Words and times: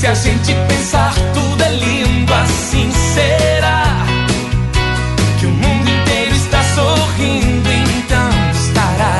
Se 0.00 0.06
a 0.06 0.14
gente 0.14 0.54
pensar, 0.66 1.12
tudo 1.34 1.62
é 1.62 1.72
lindo, 1.74 2.32
assim 2.32 2.90
será. 2.90 3.84
Que 5.38 5.44
o 5.44 5.50
mundo 5.50 5.90
inteiro 5.90 6.34
está 6.36 6.62
sorrindo, 6.74 7.68
então 7.70 8.30
estará. 8.50 9.18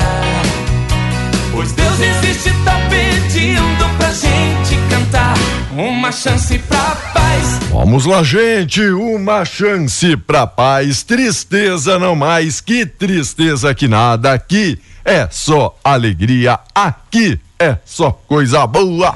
Pois 1.53 1.73
Deus 1.73 2.01
existe, 2.01 2.51
tá 2.65 2.81
pedindo 2.89 3.99
pra 3.99 4.11
gente 4.11 4.75
cantar. 4.89 5.35
Uma 5.77 6.11
chance 6.11 6.59
pra 6.61 6.97
paz. 7.13 7.59
Vamos 7.71 8.07
lá, 8.07 8.23
gente, 8.23 8.81
uma 8.89 9.45
chance 9.45 10.17
pra 10.17 10.47
paz, 10.47 11.03
tristeza 11.03 11.99
não 11.99 12.17
mais, 12.17 12.63
que 12.63 12.87
tristeza 12.87 13.75
que 13.75 13.87
nada, 13.87 14.33
aqui 14.33 14.81
é 15.05 15.29
só 15.31 15.79
alegria, 15.85 16.59
aqui 16.75 17.39
é 17.59 17.77
só 17.85 18.11
coisa 18.11 18.67
boa. 18.67 19.15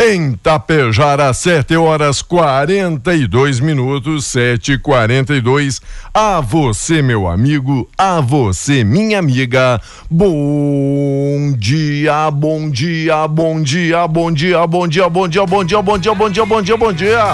Em 0.00 0.32
Tapejara, 0.32 1.32
7 1.32 1.76
horas 1.76 2.22
42 2.22 3.60
minutos, 3.60 4.24
7 4.24 4.72
e 4.72 4.78
42 4.78 5.80
A 6.14 6.40
você, 6.40 7.02
meu 7.02 7.28
amigo, 7.28 7.88
a 7.96 8.20
você, 8.20 8.82
minha 8.82 9.18
amiga. 9.18 9.80
Bom 10.10 11.52
dia, 11.56 12.30
bom 12.30 12.70
dia, 12.70 13.28
bom 13.28 13.62
dia, 13.62 14.08
bom 14.08 14.32
dia, 14.32 14.66
bom 14.66 14.88
dia, 14.88 15.08
bom 15.08 15.28
dia, 15.28 15.46
bom 15.46 15.64
dia, 15.64 15.82
bom 15.82 15.98
dia, 15.98 16.14
bom 16.14 16.30
dia, 16.30 16.46
bom 16.46 16.62
dia, 16.62 16.76
bom 16.76 16.92
dia. 16.92 17.24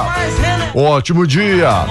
Ótimo 0.75 1.27
dia. 1.27 1.86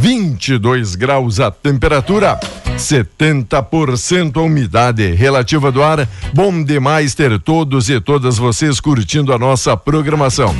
22 0.00 0.94
graus 0.94 1.38
a 1.40 1.50
temperatura. 1.50 2.40
70% 2.74 4.38
a 4.38 4.40
umidade 4.40 5.12
relativa 5.12 5.70
do 5.70 5.82
ar. 5.82 6.08
Bom 6.32 6.64
demais 6.64 7.14
ter 7.14 7.38
todos 7.38 7.90
e 7.90 8.00
todas 8.00 8.38
vocês 8.38 8.80
curtindo 8.80 9.30
a 9.30 9.38
nossa 9.38 9.76
programação. 9.76 10.56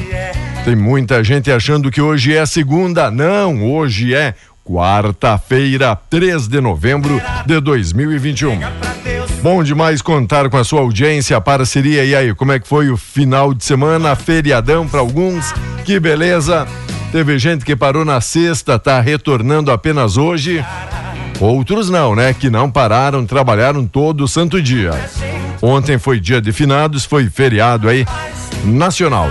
Tem 0.62 0.76
muita 0.76 1.24
gente 1.24 1.50
achando 1.50 1.90
que 1.90 2.02
hoje 2.02 2.36
é 2.36 2.44
segunda. 2.44 3.10
Não, 3.10 3.64
hoje 3.64 4.14
é 4.14 4.34
quarta-feira, 4.62 5.96
3 5.96 6.46
de 6.46 6.60
novembro 6.60 7.18
de 7.46 7.60
2021. 7.60 8.60
Bom 9.42 9.64
demais 9.64 10.02
contar 10.02 10.50
com 10.50 10.58
a 10.58 10.64
sua 10.64 10.80
audiência, 10.80 11.40
parceria. 11.40 12.04
E 12.04 12.14
aí, 12.14 12.34
como 12.34 12.52
é 12.52 12.60
que 12.60 12.68
foi 12.68 12.90
o 12.90 12.96
final 12.98 13.54
de 13.54 13.64
semana? 13.64 14.14
Feriadão 14.14 14.86
para 14.86 15.00
alguns. 15.00 15.54
Que 15.86 15.98
beleza. 15.98 16.68
Teve 17.12 17.38
gente 17.38 17.64
que 17.64 17.74
parou 17.74 18.04
na 18.04 18.20
sexta, 18.20 18.78
tá 18.78 19.00
retornando 19.00 19.72
apenas 19.72 20.16
hoje. 20.16 20.64
Outros 21.40 21.90
não, 21.90 22.14
né? 22.14 22.32
Que 22.32 22.48
não 22.48 22.70
pararam, 22.70 23.26
trabalharam 23.26 23.84
todo 23.84 24.24
o 24.24 24.28
santo 24.28 24.62
dia. 24.62 24.92
Ontem 25.60 25.98
foi 25.98 26.20
dia 26.20 26.40
de 26.40 26.52
finados, 26.52 27.04
foi 27.04 27.28
feriado 27.28 27.88
aí 27.88 28.06
nacional. 28.64 29.28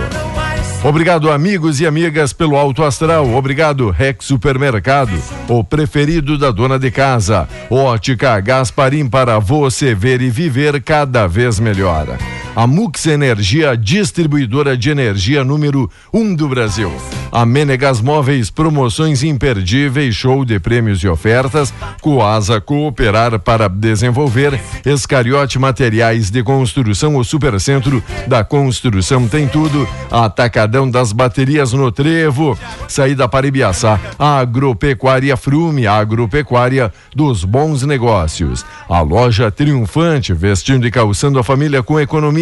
Obrigado, 0.82 1.30
amigos 1.30 1.80
e 1.80 1.86
amigas, 1.86 2.32
pelo 2.32 2.56
Alto 2.56 2.82
Astral. 2.82 3.28
Obrigado, 3.34 3.90
Rex 3.90 4.24
Supermercado, 4.24 5.12
o 5.48 5.62
preferido 5.62 6.38
da 6.38 6.50
dona 6.50 6.78
de 6.78 6.90
casa. 6.90 7.48
Ótica 7.70 8.40
Gasparim 8.40 9.08
para 9.08 9.38
você 9.38 9.94
ver 9.94 10.22
e 10.22 10.30
viver 10.30 10.82
cada 10.82 11.26
vez 11.26 11.60
melhor. 11.60 12.06
A 12.54 12.66
Mux 12.66 13.06
Energia, 13.06 13.76
distribuidora 13.76 14.76
de 14.76 14.90
energia 14.90 15.44
número 15.44 15.88
1 16.12 16.20
um 16.20 16.34
do 16.34 16.48
Brasil. 16.48 16.92
A 17.30 17.46
Menegas 17.46 18.00
Móveis, 18.00 18.50
promoções 18.50 19.22
imperdíveis, 19.22 20.16
show 20.16 20.44
de 20.44 20.58
prêmios 20.58 20.98
e 20.98 21.06
ofertas. 21.06 21.72
Coasa 22.00 22.60
Cooperar 22.60 23.38
para 23.38 23.68
desenvolver. 23.68 24.60
Escariote 24.84 25.56
Materiais 25.56 26.28
de 26.28 26.42
Construção, 26.42 27.16
o 27.16 27.24
Supercentro 27.24 28.02
da 28.26 28.42
Construção 28.42 29.28
tem 29.28 29.46
tudo. 29.46 29.88
Atacadão 30.10 30.90
das 30.90 31.12
Baterias 31.12 31.72
no 31.72 31.92
Trevo. 31.92 32.58
Saída 32.88 33.28
para 33.28 33.46
Ibiaçá. 33.46 34.00
Agropecuária 34.18 35.36
Frume, 35.36 35.86
agropecuária 35.86 36.92
dos 37.14 37.44
bons 37.44 37.84
negócios. 37.84 38.66
A 38.88 39.02
loja 39.02 39.52
triunfante, 39.52 40.34
vestindo 40.34 40.84
e 40.84 40.90
calçando 40.90 41.38
a 41.38 41.44
família 41.44 41.80
com 41.80 42.00
economia. 42.00 42.39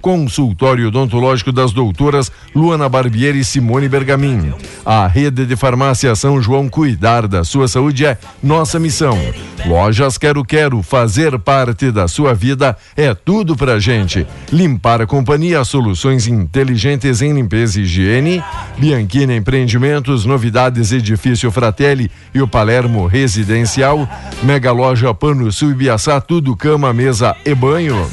Consultório 0.00 0.88
odontológico 0.88 1.52
das 1.52 1.72
doutoras 1.72 2.30
Luana 2.54 2.88
Barbieri 2.88 3.40
e 3.40 3.44
Simone 3.44 3.88
Bergamin. 3.88 4.52
A 4.84 5.06
rede 5.06 5.44
de 5.44 5.56
farmácia 5.56 6.14
São 6.14 6.40
João 6.40 6.68
cuidar 6.68 7.26
da 7.26 7.44
sua 7.44 7.68
saúde 7.68 8.06
é 8.06 8.18
nossa 8.42 8.78
missão. 8.78 9.18
Lojas 9.66 10.16
Quero 10.16 10.44
Quero, 10.44 10.82
fazer 10.82 11.38
parte 11.38 11.90
da 11.90 12.06
sua 12.08 12.34
vida 12.34 12.76
é 12.96 13.14
tudo 13.14 13.56
pra 13.56 13.78
gente. 13.78 14.26
Limpar 14.52 15.02
a 15.02 15.06
companhia, 15.06 15.64
soluções 15.64 16.26
inteligentes 16.26 17.20
em 17.20 17.32
limpeza 17.32 17.80
e 17.80 17.82
higiene. 17.82 18.42
Bianchina 18.78 19.34
Empreendimentos, 19.34 20.24
novidades 20.24 20.92
Edifício 20.92 21.50
Fratelli 21.50 22.10
e 22.34 22.40
o 22.40 22.48
Palermo 22.48 23.06
Residencial. 23.06 24.08
Mega 24.42 24.72
Loja 24.72 25.12
Pano 25.12 25.50
Sul 25.50 25.72
Ibiaçá, 25.72 26.20
tudo 26.20 26.56
cama, 26.56 26.92
mesa 26.92 27.36
e 27.44 27.54
banho. 27.54 28.08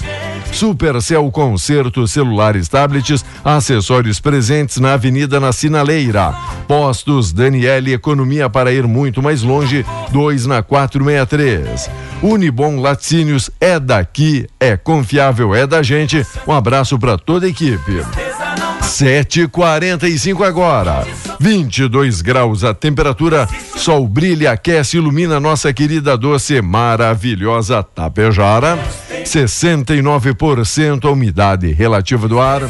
Supercell 0.55 1.29
Concerto 1.31 2.07
Celulares 2.07 2.69
Tablets, 2.69 3.25
acessórios 3.43 4.21
presentes 4.21 4.77
na 4.77 4.93
Avenida 4.93 5.37
na 5.37 5.51
Sinaleira. 5.51 6.33
Postos 6.65 7.33
Daniele 7.33 7.91
Economia 7.91 8.49
para 8.49 8.71
ir 8.71 8.87
muito 8.87 9.21
mais 9.21 9.41
longe, 9.41 9.85
2 10.11 10.45
na 10.45 10.63
463. 10.63 11.89
Unibom 12.21 12.79
Laticínios 12.79 13.51
é 13.59 13.77
daqui, 13.77 14.47
é 14.57 14.77
confiável, 14.77 15.53
é 15.53 15.67
da 15.67 15.83
gente. 15.83 16.25
Um 16.47 16.53
abraço 16.53 16.97
para 16.97 17.17
toda 17.17 17.45
a 17.45 17.49
equipe. 17.49 18.01
7:45 18.85 20.43
agora. 20.43 21.05
22 21.39 22.21
graus 22.21 22.63
a 22.63 22.73
temperatura. 22.73 23.47
Sol 23.75 24.07
brilha, 24.07 24.51
aquece, 24.51 24.97
ilumina 24.97 25.39
nossa 25.39 25.73
querida 25.73 26.15
doce 26.15 26.61
maravilhosa 26.61 27.83
Tapejara. 27.83 28.77
69% 29.23 31.05
a 31.05 31.11
umidade 31.11 31.71
relativa 31.71 32.27
do 32.27 32.39
ar. 32.39 32.61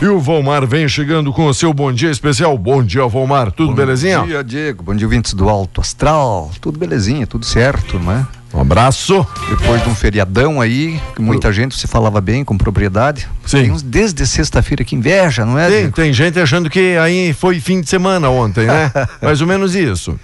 E 0.00 0.06
o 0.06 0.20
Volmar 0.20 0.64
vem 0.64 0.86
chegando 0.86 1.32
com 1.32 1.46
o 1.46 1.54
seu 1.54 1.72
bom 1.72 1.92
dia 1.92 2.10
especial. 2.10 2.56
Bom 2.56 2.84
dia, 2.84 3.04
Volmar. 3.06 3.50
Tudo 3.50 3.70
bom 3.70 3.74
belezinha? 3.74 4.20
Bom 4.20 4.26
dia, 4.26 4.44
Diego. 4.44 4.82
Bom 4.84 4.94
dia, 4.94 5.06
ouvintes 5.06 5.34
do 5.34 5.48
Alto 5.48 5.80
Astral. 5.80 6.52
Tudo 6.60 6.78
belezinha, 6.78 7.26
tudo 7.26 7.44
certo, 7.44 7.98
não 7.98 8.12
é? 8.12 8.26
Um 8.58 8.62
abraço. 8.62 9.24
Depois 9.48 9.80
de 9.84 9.88
um 9.88 9.94
feriadão 9.94 10.60
aí, 10.60 11.00
que 11.14 11.22
muita 11.22 11.52
gente 11.52 11.78
se 11.78 11.86
falava 11.86 12.20
bem 12.20 12.44
com 12.44 12.58
propriedade. 12.58 13.28
Sim. 13.46 13.62
Tem 13.62 13.70
uns 13.70 13.82
desde 13.82 14.26
sexta-feira 14.26 14.82
que 14.82 14.96
inveja, 14.96 15.46
não 15.46 15.56
é? 15.56 15.70
Tem, 15.70 15.90
tem 15.92 16.12
gente 16.12 16.40
achando 16.40 16.68
que 16.68 16.96
aí 16.96 17.32
foi 17.32 17.60
fim 17.60 17.80
de 17.80 17.88
semana 17.88 18.28
ontem, 18.28 18.66
né? 18.66 18.90
Mais 19.22 19.40
ou 19.40 19.46
menos 19.46 19.76
isso. 19.76 20.18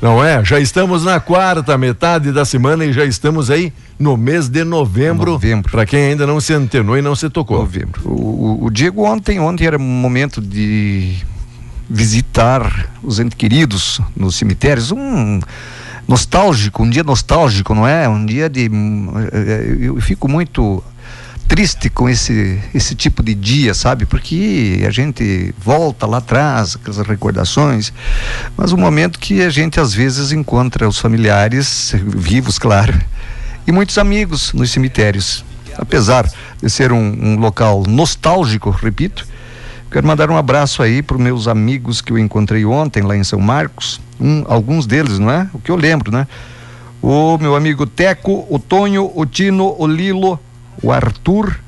Não 0.00 0.24
é? 0.24 0.42
Já 0.42 0.58
estamos 0.58 1.04
na 1.04 1.20
quarta 1.20 1.76
metade 1.76 2.32
da 2.32 2.46
semana 2.46 2.86
e 2.86 2.94
já 2.94 3.04
estamos 3.04 3.50
aí 3.50 3.74
no 3.98 4.16
mês 4.16 4.48
de 4.48 4.64
novembro. 4.64 5.32
Novembro. 5.32 5.70
Para 5.70 5.84
quem 5.84 6.06
ainda 6.06 6.26
não 6.26 6.40
se 6.40 6.54
antenou 6.54 6.96
e 6.96 7.02
não 7.02 7.14
se 7.14 7.28
tocou. 7.28 7.58
Novembro. 7.58 8.00
O, 8.06 8.62
o, 8.62 8.64
o 8.64 8.70
Diego 8.70 9.04
ontem, 9.04 9.38
ontem 9.38 9.66
era 9.66 9.76
um 9.76 9.82
momento 9.82 10.40
de 10.40 11.16
visitar 11.90 12.88
os 13.02 13.20
entes 13.20 13.36
queridos 13.36 14.00
nos 14.16 14.34
cemitérios. 14.36 14.92
Um 14.92 15.40
nostálgico, 16.08 16.82
um 16.82 16.88
dia 16.88 17.04
nostálgico, 17.04 17.74
não 17.74 17.86
é? 17.86 18.08
Um 18.08 18.24
dia 18.24 18.48
de. 18.48 18.70
Eu 19.78 20.00
fico 20.00 20.26
muito 20.26 20.82
triste 21.46 21.88
com 21.88 22.08
esse, 22.08 22.60
esse 22.74 22.94
tipo 22.94 23.22
de 23.22 23.34
dia, 23.34 23.74
sabe? 23.74 24.06
Porque 24.06 24.84
a 24.86 24.90
gente 24.90 25.54
volta 25.58 26.06
lá 26.06 26.18
atrás, 26.18 26.76
aquelas 26.76 27.06
recordações, 27.06 27.92
mas 28.56 28.72
um 28.72 28.76
momento 28.76 29.18
que 29.18 29.42
a 29.42 29.50
gente 29.50 29.80
às 29.80 29.94
vezes 29.94 30.32
encontra 30.32 30.88
os 30.88 30.98
familiares 30.98 31.94
vivos, 31.94 32.58
claro, 32.58 32.94
e 33.66 33.72
muitos 33.72 33.96
amigos 33.98 34.52
nos 34.52 34.70
cemitérios. 34.70 35.44
Apesar 35.76 36.30
de 36.60 36.68
ser 36.68 36.92
um, 36.92 36.98
um 36.98 37.36
local 37.38 37.84
nostálgico, 37.86 38.70
repito, 38.70 39.26
quero 39.90 40.06
mandar 40.06 40.30
um 40.30 40.36
abraço 40.36 40.82
aí 40.82 41.02
para 41.02 41.16
os 41.16 41.22
meus 41.22 41.48
amigos 41.48 42.00
que 42.00 42.12
eu 42.12 42.18
encontrei 42.18 42.64
ontem 42.64 43.02
lá 43.02 43.16
em 43.16 43.24
São 43.24 43.40
Marcos, 43.40 44.00
um, 44.20 44.44
alguns 44.46 44.86
deles, 44.86 45.18
não 45.18 45.30
é? 45.30 45.48
O 45.52 45.58
que 45.58 45.70
eu 45.70 45.76
lembro, 45.76 46.12
né? 46.12 46.26
O 47.00 47.38
meu 47.38 47.54
amigo 47.54 47.86
Teco, 47.86 48.46
o 48.50 48.58
Tonho, 48.58 49.10
o 49.14 49.24
Tino, 49.24 49.74
o 49.78 49.86
Lilo, 49.86 50.38
o 50.82 50.92
Arthur, 50.92 51.58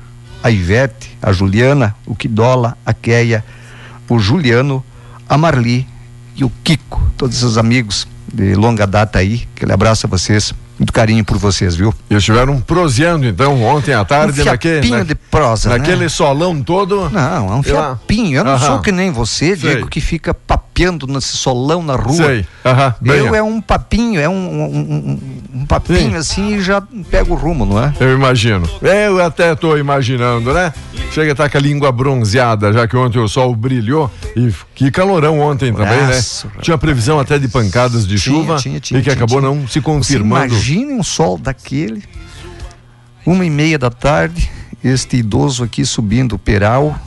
a 0.43 0.51
Ivete, 0.51 1.17
a 1.21 1.31
Juliana, 1.31 1.95
o 2.05 2.15
Quidola, 2.15 2.77
a 2.85 2.93
Keia, 2.93 3.43
o 4.09 4.19
Juliano, 4.19 4.83
a 5.27 5.37
Marli 5.37 5.87
e 6.35 6.43
o 6.43 6.51
Kiko, 6.63 7.01
todos 7.17 7.37
esses 7.37 7.57
amigos 7.57 8.07
de 8.31 8.55
longa 8.55 8.85
data 8.85 9.19
aí. 9.19 9.47
Aquele 9.55 9.71
abraço 9.71 10.05
a 10.05 10.09
vocês 10.09 10.53
muito 10.81 10.91
carinho 10.91 11.23
por 11.23 11.37
vocês, 11.37 11.75
viu? 11.75 11.93
E 12.09 12.15
estiveram 12.15 12.59
proseando 12.59 13.27
então 13.27 13.61
ontem 13.63 13.93
à 13.93 14.03
tarde 14.03 14.41
um 14.41 14.45
naquele. 14.45 14.89
Na, 14.89 15.03
de 15.03 15.13
prosa, 15.13 15.69
naquele 15.69 16.03
né? 16.03 16.09
solão 16.09 16.61
todo. 16.63 17.07
Não, 17.11 17.53
é 17.53 17.55
um 17.55 17.61
fiapinho. 17.61 18.39
Eu 18.39 18.43
não 18.43 18.53
Aham. 18.53 18.65
sou 18.65 18.79
que 18.79 18.91
nem 18.91 19.11
você, 19.11 19.55
Diego, 19.55 19.81
Sei. 19.81 19.89
que 19.89 20.01
fica 20.01 20.33
papeando 20.33 21.05
nesse 21.05 21.37
solão 21.37 21.83
na 21.83 21.95
rua. 21.95 22.15
Sei. 22.15 22.45
Aham. 22.65 22.95
Eu 23.05 23.35
é 23.35 23.43
um 23.43 23.61
papinho, 23.61 24.19
é 24.19 24.27
um, 24.27 24.33
um, 24.33 25.19
um, 25.53 25.65
papinho 25.67 26.11
Sim. 26.11 26.15
assim 26.15 26.55
e 26.55 26.61
já 26.61 26.81
pega 27.11 27.31
o 27.31 27.35
rumo, 27.35 27.63
não 27.63 27.81
é? 27.81 27.93
Eu 27.99 28.15
imagino. 28.15 28.67
Eu 28.81 29.23
até 29.23 29.53
estou 29.53 29.77
imaginando, 29.77 30.51
né? 30.51 30.73
Chega 31.11 31.31
a 31.31 31.33
estar 31.33 31.49
com 31.49 31.57
a 31.57 31.61
língua 31.61 31.91
bronzeada, 31.91 32.73
já 32.73 32.87
que 32.87 32.95
ontem 32.95 33.19
o 33.19 33.27
sol 33.27 33.53
brilhou. 33.53 34.09
E 34.35 34.51
que 34.73 34.89
calorão 34.89 35.39
ontem 35.39 35.73
também, 35.73 36.07
né? 36.07 36.19
Tinha 36.61 36.77
previsão 36.77 37.19
até 37.19 37.37
de 37.37 37.47
pancadas 37.47 38.07
de 38.07 38.17
tinha, 38.17 38.35
chuva 38.35 38.55
tinha, 38.55 38.79
tinha, 38.79 38.99
e 38.99 39.03
que 39.03 39.09
acabou 39.09 39.41
não 39.41 39.67
se 39.67 39.81
confirmando. 39.81 40.55
Você 40.55 40.70
imagine 40.71 40.93
um 40.93 41.03
sol 41.03 41.37
daquele, 41.37 42.01
uma 43.25 43.45
e 43.45 43.49
meia 43.49 43.77
da 43.77 43.89
tarde, 43.89 44.49
este 44.81 45.17
idoso 45.17 45.65
aqui 45.65 45.85
subindo 45.85 46.33
o 46.33 46.39
peral, 46.39 46.97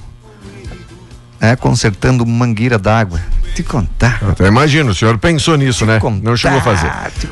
né, 1.40 1.56
consertando 1.56 2.24
mangueira 2.26 2.78
d'água 2.78 3.20
te 3.54 3.62
contar. 3.62 4.20
Até 4.30 4.48
imagino, 4.48 4.90
o 4.90 4.94
senhor 4.94 5.16
pensou 5.16 5.56
nisso, 5.56 5.80
te 5.80 5.84
né? 5.86 6.00
Contar, 6.00 6.24
Não 6.24 6.36
chegou 6.36 6.58
a 6.58 6.62
fazer. 6.62 6.90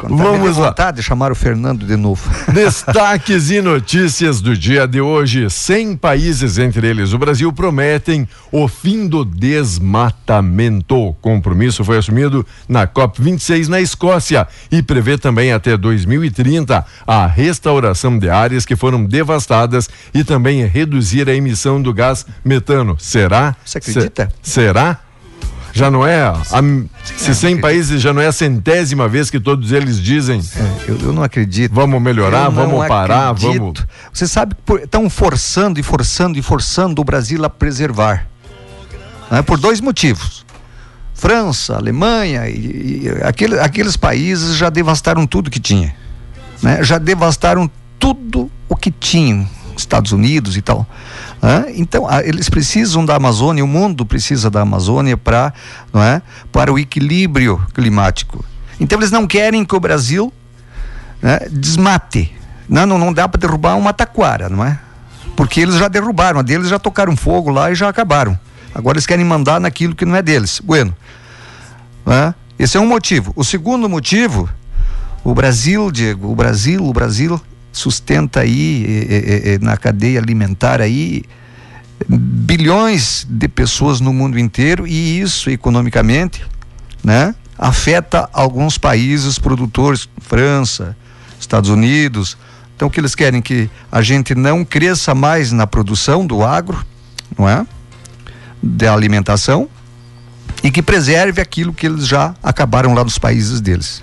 Vamos 0.08 0.56
lá. 0.56 0.68
vontade 0.68 0.98
de 0.98 1.02
chamar 1.02 1.32
o 1.32 1.34
Fernando 1.34 1.84
de 1.84 1.96
novo. 1.96 2.22
Destaques 2.52 3.50
e 3.50 3.60
notícias 3.60 4.40
do 4.40 4.56
dia 4.56 4.86
de 4.86 5.00
hoje. 5.00 5.50
100 5.50 5.96
países, 5.96 6.58
entre 6.58 6.86
eles 6.86 7.12
o 7.12 7.18
Brasil, 7.18 7.52
prometem 7.52 8.28
o 8.52 8.68
fim 8.68 9.08
do 9.08 9.24
desmatamento. 9.24 10.94
O 10.94 11.14
compromisso 11.14 11.84
foi 11.84 11.98
assumido 11.98 12.46
na 12.68 12.86
COP26 12.86 13.66
na 13.66 13.80
Escócia 13.80 14.46
e 14.70 14.82
prevê 14.82 15.18
também 15.18 15.52
até 15.52 15.76
2030 15.76 16.84
a 17.06 17.26
restauração 17.26 18.16
de 18.16 18.30
áreas 18.30 18.64
que 18.64 18.76
foram 18.76 19.04
devastadas 19.04 19.88
e 20.14 20.22
também 20.22 20.64
reduzir 20.66 21.28
a 21.28 21.34
emissão 21.34 21.82
do 21.82 21.92
gás 21.92 22.24
metano. 22.44 22.96
Será? 23.00 23.56
Você 23.64 23.78
acredita? 23.78 23.91
Se, 23.92 24.10
será? 24.42 24.98
Já 25.74 25.90
não 25.90 26.06
é, 26.06 26.22
a, 26.22 26.36
se 27.16 27.34
100 27.34 27.60
países 27.60 28.00
já 28.00 28.12
não 28.12 28.20
é 28.20 28.26
a 28.26 28.32
centésima 28.32 29.08
vez 29.08 29.30
que 29.30 29.40
todos 29.40 29.72
eles 29.72 29.98
dizem. 29.98 30.38
É, 30.54 30.90
eu, 30.90 30.98
eu, 30.98 31.12
não 31.14 31.22
acredito. 31.22 31.72
Vamos 31.72 32.00
melhorar, 32.00 32.50
vamos 32.50 32.86
parar, 32.86 33.30
acredito. 33.30 33.58
vamos. 33.58 33.86
Você 34.12 34.28
sabe 34.28 34.54
que 34.54 34.72
estão 34.74 35.08
forçando 35.08 35.80
e 35.80 35.82
forçando 35.82 36.38
e 36.38 36.42
forçando 36.42 37.00
o 37.00 37.04
Brasil 37.04 37.42
a 37.42 37.48
preservar. 37.48 38.26
Né? 39.30 39.40
Por 39.40 39.58
dois 39.58 39.80
motivos. 39.80 40.44
França, 41.14 41.76
Alemanha 41.76 42.48
e, 42.48 43.04
e 43.04 43.08
aquele, 43.22 43.58
aqueles 43.58 43.96
países 43.96 44.56
já 44.56 44.68
devastaram 44.68 45.26
tudo 45.26 45.50
que 45.50 45.60
tinha. 45.60 45.94
Né? 46.62 46.82
Já 46.82 46.98
devastaram 46.98 47.70
tudo 47.98 48.50
o 48.68 48.76
que 48.76 48.90
tinham. 48.90 49.48
Estados 49.74 50.12
Unidos 50.12 50.56
e 50.56 50.60
tal. 50.60 50.86
Então, 51.74 52.06
eles 52.22 52.48
precisam 52.48 53.04
da 53.04 53.16
Amazônia, 53.16 53.64
o 53.64 53.68
mundo 53.68 54.06
precisa 54.06 54.48
da 54.48 54.60
Amazônia 54.60 55.16
para, 55.16 55.52
não 55.92 56.00
é? 56.00 56.22
para 56.52 56.72
o 56.72 56.78
equilíbrio 56.78 57.60
climático. 57.74 58.44
Então, 58.78 58.98
eles 58.98 59.10
não 59.10 59.26
querem 59.26 59.64
que 59.64 59.74
o 59.74 59.80
Brasil 59.80 60.32
né, 61.20 61.40
desmate. 61.50 62.32
Não, 62.68 62.86
não, 62.86 62.98
não 62.98 63.12
dá 63.12 63.28
para 63.28 63.40
derrubar 63.40 63.76
uma 63.76 63.92
taquara, 63.92 64.48
não 64.48 64.64
é? 64.64 64.78
Porque 65.36 65.60
eles 65.60 65.76
já 65.76 65.88
derrubaram, 65.88 66.38
a 66.38 66.42
deles 66.42 66.68
já 66.68 66.78
tocaram 66.78 67.16
fogo 67.16 67.50
lá 67.50 67.70
e 67.70 67.74
já 67.74 67.88
acabaram. 67.88 68.38
Agora 68.74 68.96
eles 68.96 69.06
querem 69.06 69.24
mandar 69.24 69.60
naquilo 69.60 69.94
que 69.94 70.04
não 70.04 70.16
é 70.16 70.22
deles. 70.22 70.60
Bueno. 70.60 70.94
É? 72.06 72.34
Esse 72.58 72.76
é 72.76 72.80
um 72.80 72.86
motivo. 72.86 73.32
O 73.36 73.44
segundo 73.44 73.88
motivo, 73.88 74.48
o 75.24 75.34
Brasil, 75.34 75.90
Diego, 75.90 76.30
o 76.30 76.34
Brasil, 76.34 76.84
o 76.84 76.92
Brasil 76.92 77.40
sustenta 77.72 78.40
aí 78.40 79.06
é, 79.08 79.54
é, 79.54 79.58
na 79.58 79.76
cadeia 79.76 80.20
alimentar 80.20 80.80
aí 80.80 81.24
bilhões 82.08 83.26
de 83.28 83.48
pessoas 83.48 84.00
no 84.00 84.12
mundo 84.12 84.38
inteiro 84.38 84.86
e 84.86 85.20
isso 85.20 85.50
economicamente, 85.50 86.44
né, 87.02 87.34
afeta 87.56 88.28
alguns 88.32 88.76
países 88.76 89.38
produtores, 89.38 90.08
França, 90.20 90.96
Estados 91.40 91.70
Unidos. 91.70 92.36
Então 92.76 92.88
o 92.88 92.90
que 92.90 93.00
eles 93.00 93.14
querem 93.14 93.40
que 93.40 93.70
a 93.90 94.02
gente 94.02 94.34
não 94.34 94.64
cresça 94.64 95.14
mais 95.14 95.52
na 95.52 95.66
produção 95.66 96.26
do 96.26 96.42
agro, 96.42 96.84
não 97.38 97.48
é? 97.48 97.66
Da 98.62 98.92
alimentação 98.92 99.68
e 100.62 100.70
que 100.70 100.82
preserve 100.82 101.40
aquilo 101.40 101.72
que 101.72 101.86
eles 101.86 102.06
já 102.06 102.34
acabaram 102.42 102.94
lá 102.94 103.02
nos 103.02 103.18
países 103.18 103.60
deles. 103.60 104.02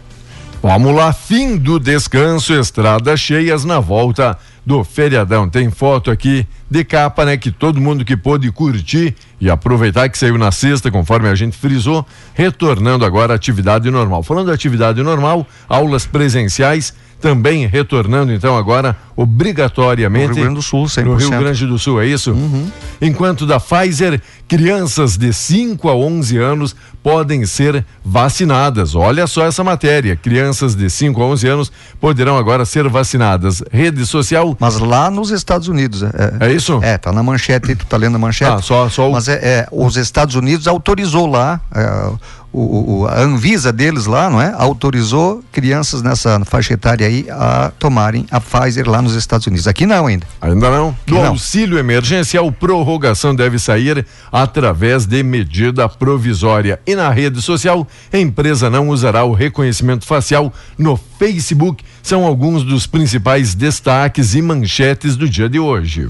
Vamos 0.61 0.94
lá, 0.94 1.13
fim 1.13 1.56
do 1.56 1.79
descanso, 1.79 2.53
estradas 2.53 3.17
cheias 3.21 3.63
na 3.63 3.79
volta 3.79 4.38
do 4.65 4.83
feriadão. 4.83 5.47
Tem 5.50 5.71
foto 5.71 6.11
aqui 6.11 6.45
de 6.69 6.83
capa, 6.83 7.23
né? 7.23 7.38
Que 7.38 7.50
todo 7.50 7.79
mundo 7.79 8.03
que 8.03 8.17
pôde 8.17 8.51
curtir 8.51 9.15
e 9.39 9.50
aproveitar 9.50 10.09
que 10.09 10.17
saiu 10.17 10.38
na 10.38 10.51
sexta, 10.51 10.91
conforme 10.91 11.29
a 11.29 11.33
gente 11.33 11.56
frisou, 11.56 12.06
retornando 12.33 13.06
agora 13.06 13.31
à 13.31 13.35
atividade 13.38 13.89
normal. 13.89 14.21
Falando 14.21 14.47
da 14.47 14.53
atividade 14.53 15.01
normal, 15.01 15.47
aulas 15.69 16.06
presenciais 16.06 16.94
também 17.19 17.68
retornando 17.68 18.31
então 18.33 18.57
agora 18.57 18.95
obrigatoriamente 19.16 20.30
no 20.30 20.33
Rio 20.33 20.44
Grande 20.44 20.56
do 20.56 20.62
Sul, 20.62 20.86
100%. 20.86 21.04
no 21.04 21.16
Rio 21.16 21.30
Grande 21.30 21.66
do 21.66 21.77
Sul, 21.77 22.01
é 22.01 22.06
isso? 22.06 22.31
Uhum. 22.31 22.71
Enquanto 23.01 23.45
da 23.45 23.60
Pfizer, 23.60 24.21
crianças 24.48 25.18
de 25.18 25.33
5 25.33 25.89
a 25.89 25.95
11 25.95 26.38
anos 26.38 26.75
podem 27.04 27.45
ser 27.45 27.85
vacinadas. 28.04 28.95
Olha 28.95 29.28
só 29.28 29.45
essa 29.45 29.61
matéria, 29.61 30.16
crianças 30.16 30.73
de 30.73 30.90
5 30.90 31.21
a 31.21 31.26
11 31.26 31.47
anos 31.47 31.71
poderão 31.99 32.38
agora 32.38 32.64
ser 32.66 32.88
vacinadas. 32.88 33.61
Rede 33.71 34.06
social. 34.06 34.56
Mas 34.57 34.80
lá 34.80 35.11
nos 35.11 35.31
Estados 35.31 35.68
Unidos. 35.68 36.02
É, 36.04 36.47
é 36.47 36.54
isso? 36.54 36.80
É, 36.81 36.97
tá 36.97 37.11
na 37.11 37.21
manchete, 37.21 37.76
tu 37.76 37.85
tá 37.85 37.97
lendo 37.97 38.16
a 38.16 38.19
manchete. 38.19 38.52
Ah, 38.52 38.61
só, 38.61 38.88
só 38.90 39.09
o... 39.09 39.11
Mas 39.11 39.28
é, 39.28 39.33
é 39.33 39.68
os 39.69 39.97
Estados 39.97 40.35
Unidos 40.35 40.66
autorizou 40.66 41.28
lá 41.28 41.59
é, 41.76 42.11
o, 42.51 43.01
o, 43.01 43.07
a 43.07 43.21
Anvisa 43.21 43.71
deles 43.71 44.06
lá, 44.06 44.29
não 44.29 44.41
é? 44.41 44.53
Autorizou 44.57 45.44
crianças 45.51 46.01
nessa 46.01 46.44
faixa 46.45 46.73
etária 46.73 47.06
aí 47.06 47.27
a 47.29 47.71
tomarem 47.77 48.25
a 48.31 48.39
Pfizer 48.39 48.89
lá 48.89 49.01
nos 49.01 49.13
Estados 49.13 49.45
Unidos. 49.45 49.68
Aqui 49.68 49.85
não 49.85 50.07
ainda. 50.07 50.25
Ainda 50.41 50.69
não? 50.71 50.97
Do 51.06 51.15
não. 51.15 51.27
auxílio 51.27 51.77
emergencial, 51.77 52.51
prorrogação 52.51 53.35
deve 53.35 53.59
sair 53.59 54.06
através 54.31 55.06
de 55.06 55.21
medida 55.21 55.87
provisória. 55.87 56.79
E 56.87 56.95
na 56.95 57.09
rede 57.11 57.41
social, 57.41 57.87
a 58.11 58.18
empresa 58.18 58.69
não 58.69 58.89
usará 58.89 59.23
o 59.23 59.33
reconhecimento 59.33 60.06
facial 60.06 60.51
no 60.77 60.97
Facebook. 60.97 61.83
São 62.01 62.25
alguns 62.25 62.63
dos 62.63 62.87
principais 62.87 63.53
destaques 63.53 64.33
e 64.33 64.41
manchetes 64.41 65.15
do 65.15 65.29
dia 65.29 65.47
de 65.47 65.59
hoje. 65.59 66.07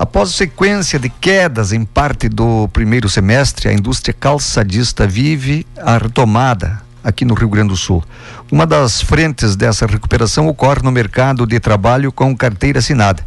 Após 0.00 0.30
sequência 0.30 0.98
de 0.98 1.10
quedas 1.10 1.74
em 1.74 1.84
parte 1.84 2.26
do 2.26 2.66
primeiro 2.68 3.06
semestre, 3.06 3.68
a 3.68 3.72
indústria 3.74 4.14
calçadista 4.18 5.06
vive 5.06 5.66
a 5.76 5.98
retomada 5.98 6.80
aqui 7.04 7.22
no 7.22 7.34
Rio 7.34 7.50
Grande 7.50 7.68
do 7.68 7.76
Sul. 7.76 8.02
Uma 8.50 8.66
das 8.66 9.02
frentes 9.02 9.56
dessa 9.56 9.84
recuperação 9.84 10.48
ocorre 10.48 10.80
no 10.82 10.90
mercado 10.90 11.46
de 11.46 11.60
trabalho 11.60 12.10
com 12.10 12.34
carteira 12.34 12.78
assinada. 12.78 13.22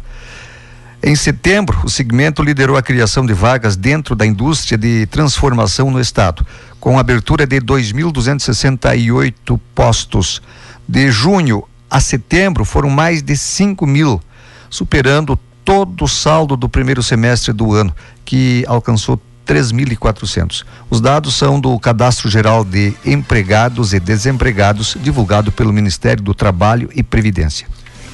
Em 1.00 1.14
setembro, 1.14 1.78
o 1.84 1.88
segmento 1.88 2.42
liderou 2.42 2.76
a 2.76 2.82
criação 2.82 3.24
de 3.24 3.34
vagas 3.34 3.76
dentro 3.76 4.16
da 4.16 4.26
indústria 4.26 4.76
de 4.76 5.06
transformação 5.06 5.92
no 5.92 6.00
estado, 6.00 6.44
com 6.80 6.98
abertura 6.98 7.46
de 7.46 7.60
2.268 7.60 9.60
postos. 9.76 10.42
De 10.88 11.08
junho 11.08 11.62
a 11.88 12.00
setembro, 12.00 12.64
foram 12.64 12.90
mais 12.90 13.22
de 13.22 13.36
5 13.36 13.86
mil, 13.86 14.20
superando 14.68 15.38
todo 15.64 16.04
o 16.04 16.08
saldo 16.08 16.56
do 16.56 16.68
primeiro 16.68 17.02
semestre 17.02 17.52
do 17.52 17.72
ano, 17.72 17.94
que 18.24 18.64
alcançou 18.66 19.20
3.400. 19.46 20.64
Os 20.90 21.00
dados 21.00 21.34
são 21.34 21.60
do 21.60 21.78
Cadastro 21.78 22.28
Geral 22.28 22.64
de 22.64 22.94
Empregados 23.04 23.92
e 23.92 24.00
Desempregados, 24.00 24.96
divulgado 25.00 25.52
pelo 25.52 25.72
Ministério 25.72 26.22
do 26.22 26.34
Trabalho 26.34 26.88
e 26.94 27.02
Previdência. 27.02 27.66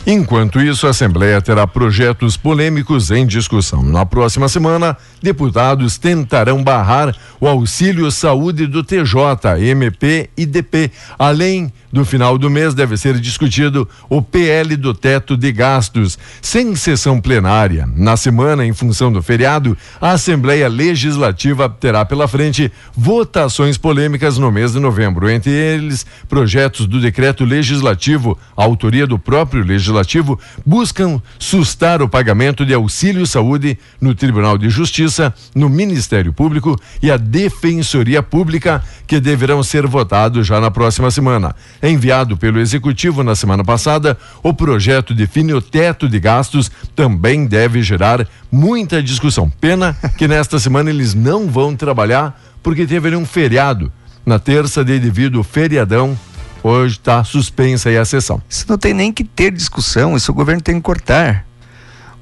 Enquanto 0.06 0.60
isso, 0.60 0.86
a 0.86 0.90
Assembleia 0.90 1.42
terá 1.42 1.66
projetos 1.66 2.34
polêmicos 2.36 3.10
em 3.10 3.26
discussão. 3.26 3.82
Na 3.82 4.06
próxima 4.06 4.48
semana, 4.48 4.96
deputados 5.22 5.98
tentarão 5.98 6.64
barrar 6.64 7.14
o 7.38 7.46
auxílio 7.46 8.10
saúde 8.10 8.66
do 8.66 8.82
TJ, 8.82 9.60
MP 9.60 10.30
e 10.36 10.46
DP. 10.46 10.90
Além 11.18 11.70
do 11.92 12.04
final 12.04 12.38
do 12.38 12.48
mês, 12.48 12.74
deve 12.74 12.96
ser 12.96 13.18
discutido 13.18 13.88
o 14.08 14.22
PL 14.22 14.76
do 14.76 14.94
teto 14.94 15.36
de 15.36 15.52
gastos, 15.52 16.18
sem 16.40 16.74
sessão 16.76 17.20
plenária. 17.20 17.88
Na 17.96 18.16
semana, 18.16 18.64
em 18.64 18.72
função 18.72 19.12
do 19.12 19.22
feriado, 19.22 19.76
a 20.00 20.12
Assembleia 20.12 20.68
Legislativa 20.68 21.68
terá 21.68 22.04
pela 22.04 22.28
frente 22.28 22.70
votações 22.96 23.76
polêmicas 23.76 24.38
no 24.38 24.50
mês 24.50 24.72
de 24.72 24.78
novembro. 24.78 25.28
Entre 25.28 25.50
eles, 25.50 26.06
projetos 26.28 26.86
do 26.86 27.00
decreto 27.00 27.44
legislativo, 27.44 28.38
autoria 28.56 29.06
do 29.06 29.18
próprio 29.18 29.64
legislativo, 29.64 30.38
buscam 30.64 31.20
sustar 31.38 32.02
o 32.02 32.08
pagamento 32.08 32.64
de 32.64 32.74
auxílio 32.74 33.26
saúde 33.26 33.78
no 34.00 34.14
Tribunal 34.14 34.56
de 34.56 34.68
Justiça, 34.68 35.34
no 35.54 35.68
Ministério 35.68 36.32
Público 36.32 36.76
e 37.02 37.10
a 37.10 37.16
Defensoria 37.16 38.22
Pública, 38.22 38.84
que 39.06 39.20
deverão 39.20 39.62
ser 39.62 39.86
votados 39.86 40.46
já 40.46 40.60
na 40.60 40.70
próxima 40.70 41.10
semana. 41.10 41.54
Enviado 41.82 42.36
pelo 42.36 42.60
Executivo 42.60 43.24
na 43.24 43.34
semana 43.34 43.64
passada, 43.64 44.18
o 44.42 44.52
projeto 44.52 45.14
define 45.14 45.54
o 45.54 45.62
teto 45.62 46.08
de 46.08 46.20
gastos, 46.20 46.70
também 46.94 47.46
deve 47.46 47.82
gerar 47.82 48.26
muita 48.52 49.02
discussão. 49.02 49.48
Pena 49.48 49.96
que 50.18 50.28
nesta 50.28 50.58
semana 50.58 50.90
eles 50.90 51.14
não 51.14 51.48
vão 51.48 51.74
trabalhar 51.74 52.38
porque 52.62 52.86
teve 52.86 53.16
um 53.16 53.24
feriado. 53.24 53.90
Na 54.26 54.38
terça, 54.38 54.84
de 54.84 54.98
devido 55.00 55.42
feriadão, 55.42 56.18
hoje 56.62 56.96
está 56.96 57.24
suspensa 57.24 57.88
aí 57.88 57.96
a 57.96 58.04
sessão. 58.04 58.42
Isso 58.46 58.66
não 58.68 58.76
tem 58.76 58.92
nem 58.92 59.10
que 59.10 59.24
ter 59.24 59.50
discussão, 59.50 60.14
isso 60.14 60.30
o 60.30 60.34
governo 60.34 60.60
tem 60.60 60.74
que 60.74 60.82
cortar. 60.82 61.46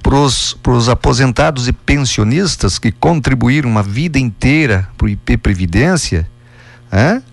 Para 0.01 0.15
os 0.17 0.89
aposentados 0.89 1.67
e 1.67 1.73
pensionistas 1.73 2.79
que 2.79 2.93
contribuíram 2.93 3.69
uma 3.69 3.83
vida 3.83 4.21
inteira 4.21 4.89
para 4.97 5.07
o 5.07 5.09
IP 5.09 5.37
Previdência, 5.39 6.31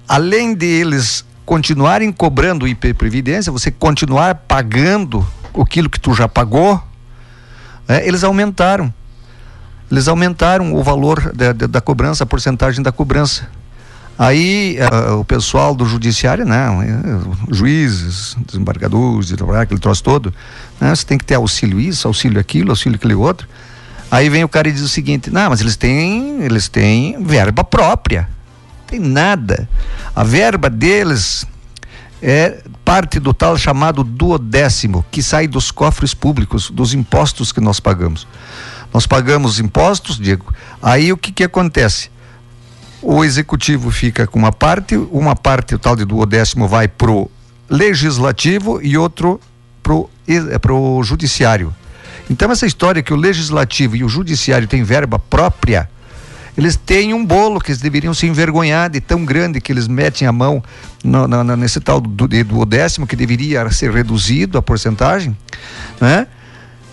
além 0.07 0.55
deles 0.55 1.23
continuarem 1.45 2.11
cobrando 2.11 2.65
o 2.65 2.67
IP 2.67 2.93
Previdência, 2.93 3.51
você 3.51 3.71
continuar 3.71 4.35
pagando 4.35 5.25
aquilo 5.61 5.89
que 5.89 5.99
tu 5.99 6.13
já 6.13 6.27
pagou, 6.27 6.81
é? 7.87 8.07
eles 8.07 8.23
aumentaram. 8.23 8.93
Eles 9.91 10.07
aumentaram 10.07 10.73
o 10.73 10.83
valor 10.83 11.31
da, 11.33 11.53
da, 11.53 11.67
da 11.67 11.81
cobrança, 11.81 12.23
a 12.23 12.27
porcentagem 12.27 12.81
da 12.81 12.91
cobrança. 12.91 13.47
Aí 14.17 14.77
uh, 14.79 15.19
o 15.19 15.25
pessoal 15.25 15.75
do 15.75 15.85
judiciário, 15.85 16.45
né, 16.45 16.67
juízes, 17.51 18.35
desembargadores, 18.47 19.33
aquele 19.61 19.79
troço 19.79 20.01
todo, 20.01 20.33
né, 20.79 20.95
você 20.95 21.05
tem 21.05 21.17
que 21.17 21.25
ter 21.25 21.35
auxílio 21.35 21.79
isso, 21.79 22.07
auxílio 22.07 22.39
aquilo, 22.39 22.71
auxílio 22.71 22.95
aquele 22.95 23.13
outro. 23.13 23.47
Aí 24.09 24.29
vem 24.29 24.43
o 24.43 24.49
cara 24.49 24.69
e 24.69 24.71
diz 24.71 24.81
o 24.81 24.89
seguinte: 24.89 25.29
não, 25.29 25.49
mas 25.49 25.59
eles 25.59 25.75
têm, 25.75 26.41
eles 26.43 26.69
têm 26.69 27.21
verba 27.21 27.63
própria. 27.63 28.29
Tem 28.87 28.99
nada. 28.99 29.67
A 30.15 30.23
verba 30.23 30.69
deles 30.69 31.45
é 32.21 32.61
parte 32.83 33.19
do 33.19 33.33
tal 33.33 33.57
chamado 33.57 34.03
duodécimo, 34.03 35.05
que 35.11 35.21
sai 35.21 35.47
dos 35.47 35.71
cofres 35.71 36.13
públicos, 36.13 36.69
dos 36.69 36.93
impostos 36.93 37.51
que 37.51 37.61
nós 37.61 37.79
pagamos. 37.79 38.27
Nós 38.93 39.05
pagamos 39.05 39.59
impostos, 39.59 40.17
Diego. 40.17 40.53
Aí 40.81 41.11
o 41.11 41.17
que 41.17 41.31
que 41.31 41.43
acontece? 41.43 42.09
o 43.05 43.23
executivo 43.23 43.91
fica 43.91 44.25
com 44.25 44.39
uma 44.39 44.51
parte, 44.51 44.97
uma 44.97 45.35
parte 45.35 45.75
o 45.75 45.79
tal 45.79 45.95
de 45.95 46.03
duodécimo 46.03 46.67
vai 46.67 46.87
pro 46.87 47.29
legislativo 47.69 48.81
e 48.81 48.97
outro 48.97 49.39
pro, 49.83 50.09
é, 50.27 50.57
pro 50.57 51.01
judiciário. 51.03 51.73
Então 52.27 52.51
essa 52.51 52.65
história 52.65 53.03
que 53.03 53.13
o 53.13 53.15
legislativo 53.15 53.95
e 53.95 54.03
o 54.03 54.09
judiciário 54.09 54.67
têm 54.67 54.83
verba 54.83 55.19
própria, 55.19 55.87
eles 56.57 56.75
têm 56.75 57.13
um 57.13 57.25
bolo 57.25 57.59
que 57.59 57.71
eles 57.71 57.81
deveriam 57.81 58.13
se 58.13 58.25
envergonhar 58.25 58.89
de 58.89 59.01
tão 59.01 59.25
grande 59.25 59.59
que 59.59 59.71
eles 59.71 59.87
metem 59.87 60.27
a 60.27 60.31
mão 60.31 60.63
no, 61.03 61.27
no, 61.27 61.55
nesse 61.55 61.81
tal 61.81 61.99
do, 61.99 62.27
do 62.27 62.65
décimo 62.65 63.05
que 63.05 63.15
deveria 63.15 63.69
ser 63.71 63.91
reduzido 63.91 64.57
a 64.57 64.61
porcentagem, 64.61 65.35
né? 65.99 66.27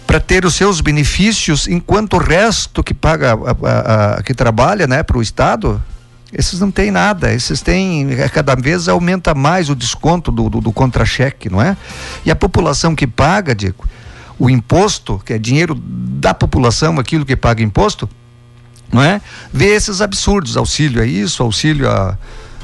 Para 0.06 0.18
ter 0.18 0.44
os 0.44 0.54
seus 0.54 0.80
benefícios, 0.80 1.68
enquanto 1.68 2.14
o 2.14 2.18
resto 2.18 2.82
que 2.82 2.92
paga, 2.92 3.32
a, 3.32 3.34
a, 3.34 4.14
a, 4.14 4.22
que 4.22 4.34
trabalha, 4.34 4.86
né, 4.86 5.02
para 5.02 5.16
o 5.16 5.22
Estado, 5.22 5.82
esses 6.32 6.60
não 6.60 6.70
têm 6.70 6.90
nada, 6.90 7.32
esses 7.32 7.62
têm, 7.62 8.10
é, 8.12 8.28
cada 8.28 8.54
vez 8.54 8.88
aumenta 8.88 9.34
mais 9.34 9.70
o 9.70 9.74
desconto 9.74 10.30
do, 10.30 10.50
do, 10.50 10.60
do 10.60 10.72
contra-cheque, 10.72 11.48
não 11.48 11.62
é? 11.62 11.76
E 12.26 12.30
a 12.30 12.36
população 12.36 12.94
que 12.94 13.06
paga, 13.06 13.54
Diego, 13.54 13.86
o 14.38 14.50
imposto, 14.50 15.22
que 15.24 15.32
é 15.32 15.38
dinheiro 15.38 15.74
da 15.74 16.34
população, 16.34 16.98
aquilo 16.98 17.24
que 17.24 17.36
paga 17.36 17.62
imposto, 17.62 18.08
não 18.92 19.02
é? 19.02 19.20
Vê 19.52 19.74
esses 19.74 20.00
absurdos, 20.00 20.56
auxílio 20.56 21.02
a 21.02 21.06
isso, 21.06 21.42
auxílio 21.42 21.88
a, 21.88 22.16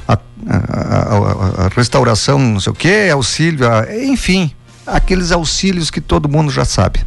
a, 0.06 0.18
a, 0.46 1.64
a 1.64 1.68
restauração, 1.74 2.38
não 2.38 2.60
sei 2.60 2.72
o 2.72 2.76
quê, 2.76 3.08
auxílio 3.10 3.66
a, 3.66 3.86
enfim, 4.04 4.52
aqueles 4.86 5.32
auxílios 5.32 5.90
que 5.90 6.00
todo 6.00 6.28
mundo 6.28 6.52
já 6.52 6.64
sabe. 6.64 7.00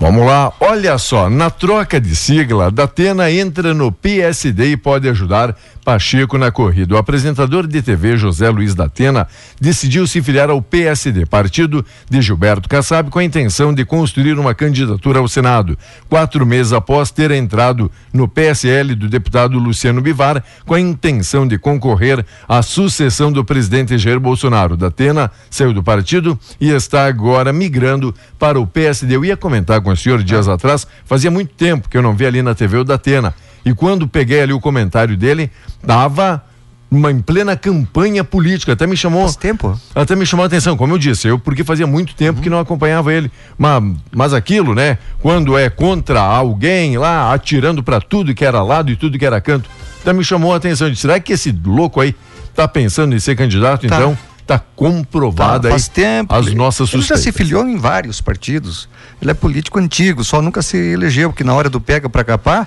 Vamos 0.00 0.24
lá, 0.24 0.52
olha 0.60 0.96
só, 0.96 1.28
na 1.28 1.50
troca 1.50 2.00
de 2.00 2.14
sigla, 2.14 2.70
Datena 2.70 3.32
entra 3.32 3.74
no 3.74 3.90
PSD 3.90 4.70
e 4.70 4.76
pode 4.76 5.08
ajudar 5.08 5.56
Pacheco 5.88 6.36
na 6.36 6.50
corrida. 6.50 6.94
O 6.94 6.98
apresentador 6.98 7.66
de 7.66 7.80
TV 7.80 8.14
José 8.18 8.50
Luiz 8.50 8.74
da 8.74 8.84
Atena 8.84 9.26
decidiu 9.58 10.06
se 10.06 10.20
filiar 10.20 10.50
ao 10.50 10.60
PSD, 10.60 11.24
partido 11.24 11.82
de 12.10 12.20
Gilberto 12.20 12.68
Kassab, 12.68 13.08
com 13.08 13.18
a 13.18 13.24
intenção 13.24 13.72
de 13.72 13.86
construir 13.86 14.38
uma 14.38 14.54
candidatura 14.54 15.18
ao 15.18 15.26
Senado. 15.26 15.78
Quatro 16.06 16.44
meses 16.44 16.74
após 16.74 17.10
ter 17.10 17.30
entrado 17.30 17.90
no 18.12 18.28
PSL 18.28 18.94
do 18.94 19.08
deputado 19.08 19.58
Luciano 19.58 20.02
Bivar, 20.02 20.44
com 20.66 20.74
a 20.74 20.80
intenção 20.80 21.48
de 21.48 21.58
concorrer 21.58 22.22
à 22.46 22.60
sucessão 22.60 23.32
do 23.32 23.42
presidente 23.42 23.96
Jair 23.96 24.20
Bolsonaro. 24.20 24.76
Da 24.76 24.88
Atena 24.88 25.30
saiu 25.48 25.72
do 25.72 25.82
partido 25.82 26.38
e 26.60 26.68
está 26.68 27.06
agora 27.06 27.50
migrando 27.50 28.14
para 28.38 28.60
o 28.60 28.66
PSD. 28.66 29.16
Eu 29.16 29.24
ia 29.24 29.38
comentar 29.38 29.80
com 29.80 29.87
o 29.92 29.96
senhor 29.96 30.22
dias 30.22 30.48
atrás, 30.48 30.86
fazia 31.04 31.30
muito 31.30 31.54
tempo 31.54 31.88
que 31.88 31.96
eu 31.96 32.02
não 32.02 32.14
vi 32.14 32.26
ali 32.26 32.42
na 32.42 32.54
TV 32.54 32.78
o 32.78 32.84
da 32.84 32.94
Atena. 32.94 33.34
E 33.64 33.74
quando 33.74 34.08
peguei 34.08 34.40
ali 34.40 34.52
o 34.52 34.60
comentário 34.60 35.16
dele, 35.16 35.50
dava 35.82 36.42
uma 36.90 37.10
em 37.10 37.20
plena 37.20 37.54
campanha 37.56 38.24
política, 38.24 38.72
até 38.72 38.86
me 38.86 38.96
chamou. 38.96 39.22
Faz 39.22 39.36
tempo? 39.36 39.78
Até 39.94 40.16
me 40.16 40.24
chamou 40.24 40.44
a 40.44 40.46
atenção, 40.46 40.76
como 40.76 40.94
eu 40.94 40.98
disse, 40.98 41.28
eu 41.28 41.38
porque 41.38 41.62
fazia 41.62 41.86
muito 41.86 42.14
tempo 42.14 42.38
uhum. 42.38 42.42
que 42.42 42.50
não 42.50 42.58
acompanhava 42.58 43.12
ele. 43.12 43.30
Mas, 43.58 43.82
mas 44.10 44.32
aquilo, 44.32 44.74
né? 44.74 44.96
Quando 45.20 45.56
é 45.58 45.68
contra 45.68 46.20
alguém 46.20 46.96
lá, 46.96 47.32
atirando 47.32 47.82
para 47.82 48.00
tudo 48.00 48.34
que 48.34 48.44
era 48.44 48.62
lado 48.62 48.90
e 48.90 48.96
tudo 48.96 49.18
que 49.18 49.26
era 49.26 49.40
canto, 49.40 49.68
até 50.00 50.12
me 50.12 50.24
chamou 50.24 50.52
a 50.54 50.56
atenção. 50.56 50.88
Disse, 50.88 51.02
será 51.02 51.20
que 51.20 51.32
esse 51.32 51.52
louco 51.52 52.00
aí 52.00 52.14
tá 52.54 52.66
pensando 52.66 53.14
em 53.14 53.18
ser 53.18 53.36
candidato, 53.36 53.86
tá. 53.86 53.96
então? 53.96 54.18
Tá 54.48 54.58
comprovada 54.74 55.68
tá, 55.68 55.68
faz 55.68 55.84
aí 55.84 55.90
tempo. 55.90 56.34
as 56.34 56.54
nossas 56.54 56.88
suspeitas. 56.88 57.10
Ele 57.10 57.18
já 57.18 57.22
se 57.22 57.36
filiou 57.36 57.68
em 57.68 57.76
vários 57.76 58.18
partidos. 58.18 58.88
Ele 59.20 59.30
é 59.30 59.34
político 59.34 59.78
antigo, 59.78 60.24
só 60.24 60.40
nunca 60.40 60.62
se 60.62 60.74
elegeu, 60.74 61.28
porque 61.28 61.44
na 61.44 61.52
hora 61.52 61.68
do 61.68 61.78
pega 61.78 62.08
para 62.08 62.24
capar, 62.24 62.66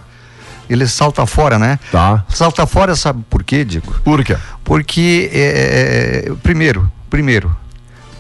ele 0.70 0.88
salta 0.88 1.26
fora, 1.26 1.58
né? 1.58 1.80
Tá. 1.92 2.24
Salta 2.30 2.68
fora, 2.68 2.96
sabe 2.96 3.26
por 3.28 3.44
quê, 3.44 3.66
Diego? 3.66 4.00
Por 4.04 4.24
quê? 4.24 4.38
Porque, 4.64 5.32
é, 5.34 5.40
é, 5.40 6.30
é, 6.30 6.36
primeiro, 6.44 6.88
primeiro, 7.10 7.52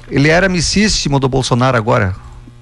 ele 0.09 0.27
era 0.27 0.47
amicíssimo 0.47 1.19
do 1.19 1.29
Bolsonaro 1.29 1.77
agora. 1.77 2.15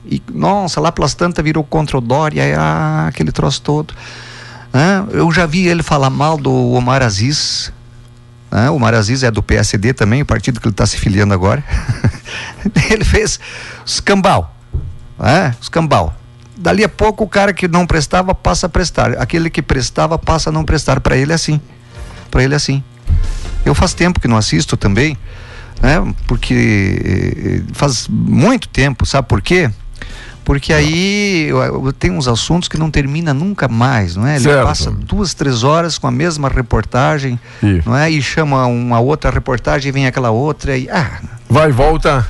E, 0.05 0.21
nossa, 0.33 0.81
lá 0.81 0.91
pelas 0.91 1.13
tantas 1.13 1.45
virou 1.45 1.63
contra 1.63 1.97
o 1.97 2.01
Dória, 2.01 2.43
ah, 2.59 3.07
aquele 3.07 3.31
troço 3.31 3.61
todo. 3.61 3.93
Ah, 4.73 5.05
eu 5.11 5.31
já 5.31 5.45
vi 5.45 5.65
ele 5.65 5.81
falar 5.81 6.09
mal 6.09 6.37
do 6.37 6.53
Omar 6.73 7.01
Aziz. 7.01 7.71
Ah, 8.51 8.71
o 8.71 8.75
Omar 8.75 8.93
Aziz 8.93 9.23
é 9.23 9.29
do 9.29 9.43
PSD 9.43 9.93
também, 9.93 10.21
o 10.21 10.25
partido 10.25 10.59
que 10.59 10.67
ele 10.67 10.73
está 10.73 10.85
se 10.85 10.97
filiando 10.97 11.33
agora. 11.33 11.63
ele 12.89 13.03
fez 13.03 13.39
os 13.85 13.99
cambal 15.69 16.15
dali 16.59 16.83
a 16.83 16.89
pouco 16.89 17.23
o 17.23 17.27
cara 17.27 17.53
que 17.53 17.67
não 17.67 17.87
prestava 17.87 18.35
passa 18.35 18.65
a 18.65 18.69
prestar, 18.69 19.13
aquele 19.13 19.49
que 19.49 19.61
prestava 19.61 20.19
passa 20.19 20.49
a 20.49 20.53
não 20.53 20.65
prestar. 20.65 20.99
Para 20.99 21.15
ele 21.15 21.31
é 21.31 21.35
assim. 21.35 21.59
Para 22.29 22.43
ele 22.43 22.53
é 22.53 22.57
assim. 22.57 22.83
Eu 23.65 23.73
faz 23.73 23.93
tempo 23.93 24.19
que 24.19 24.27
não 24.27 24.37
assisto 24.37 24.75
também, 24.75 25.17
né? 25.81 26.13
Porque 26.27 27.01
eh, 27.03 27.73
faz 27.73 28.07
muito 28.09 28.67
tempo, 28.67 29.05
sabe 29.05 29.27
por 29.27 29.41
quê? 29.41 29.71
Porque 30.49 30.73
aí 30.73 31.49
tem 31.99 32.09
uns 32.09 32.27
assuntos 32.27 32.67
que 32.67 32.75
não 32.75 32.89
termina 32.89 33.35
nunca 33.35 33.67
mais, 33.67 34.15
não 34.15 34.25
é? 34.25 34.37
Ele 34.37 34.45
certo. 34.45 34.65
passa 34.65 34.89
duas, 34.89 35.35
três 35.35 35.63
horas 35.63 35.99
com 35.99 36.07
a 36.07 36.11
mesma 36.11 36.49
reportagem, 36.49 37.39
não 37.85 37.95
é? 37.95 38.09
E 38.09 38.19
chama 38.19 38.65
uma 38.65 38.99
outra 38.99 39.29
reportagem 39.29 39.89
e 39.89 39.91
vem 39.91 40.07
aquela 40.07 40.31
outra 40.31 40.75
e 40.75 40.89
ah. 40.89 41.19
Vai 41.47 41.69
e 41.69 41.71
volta 41.71 42.25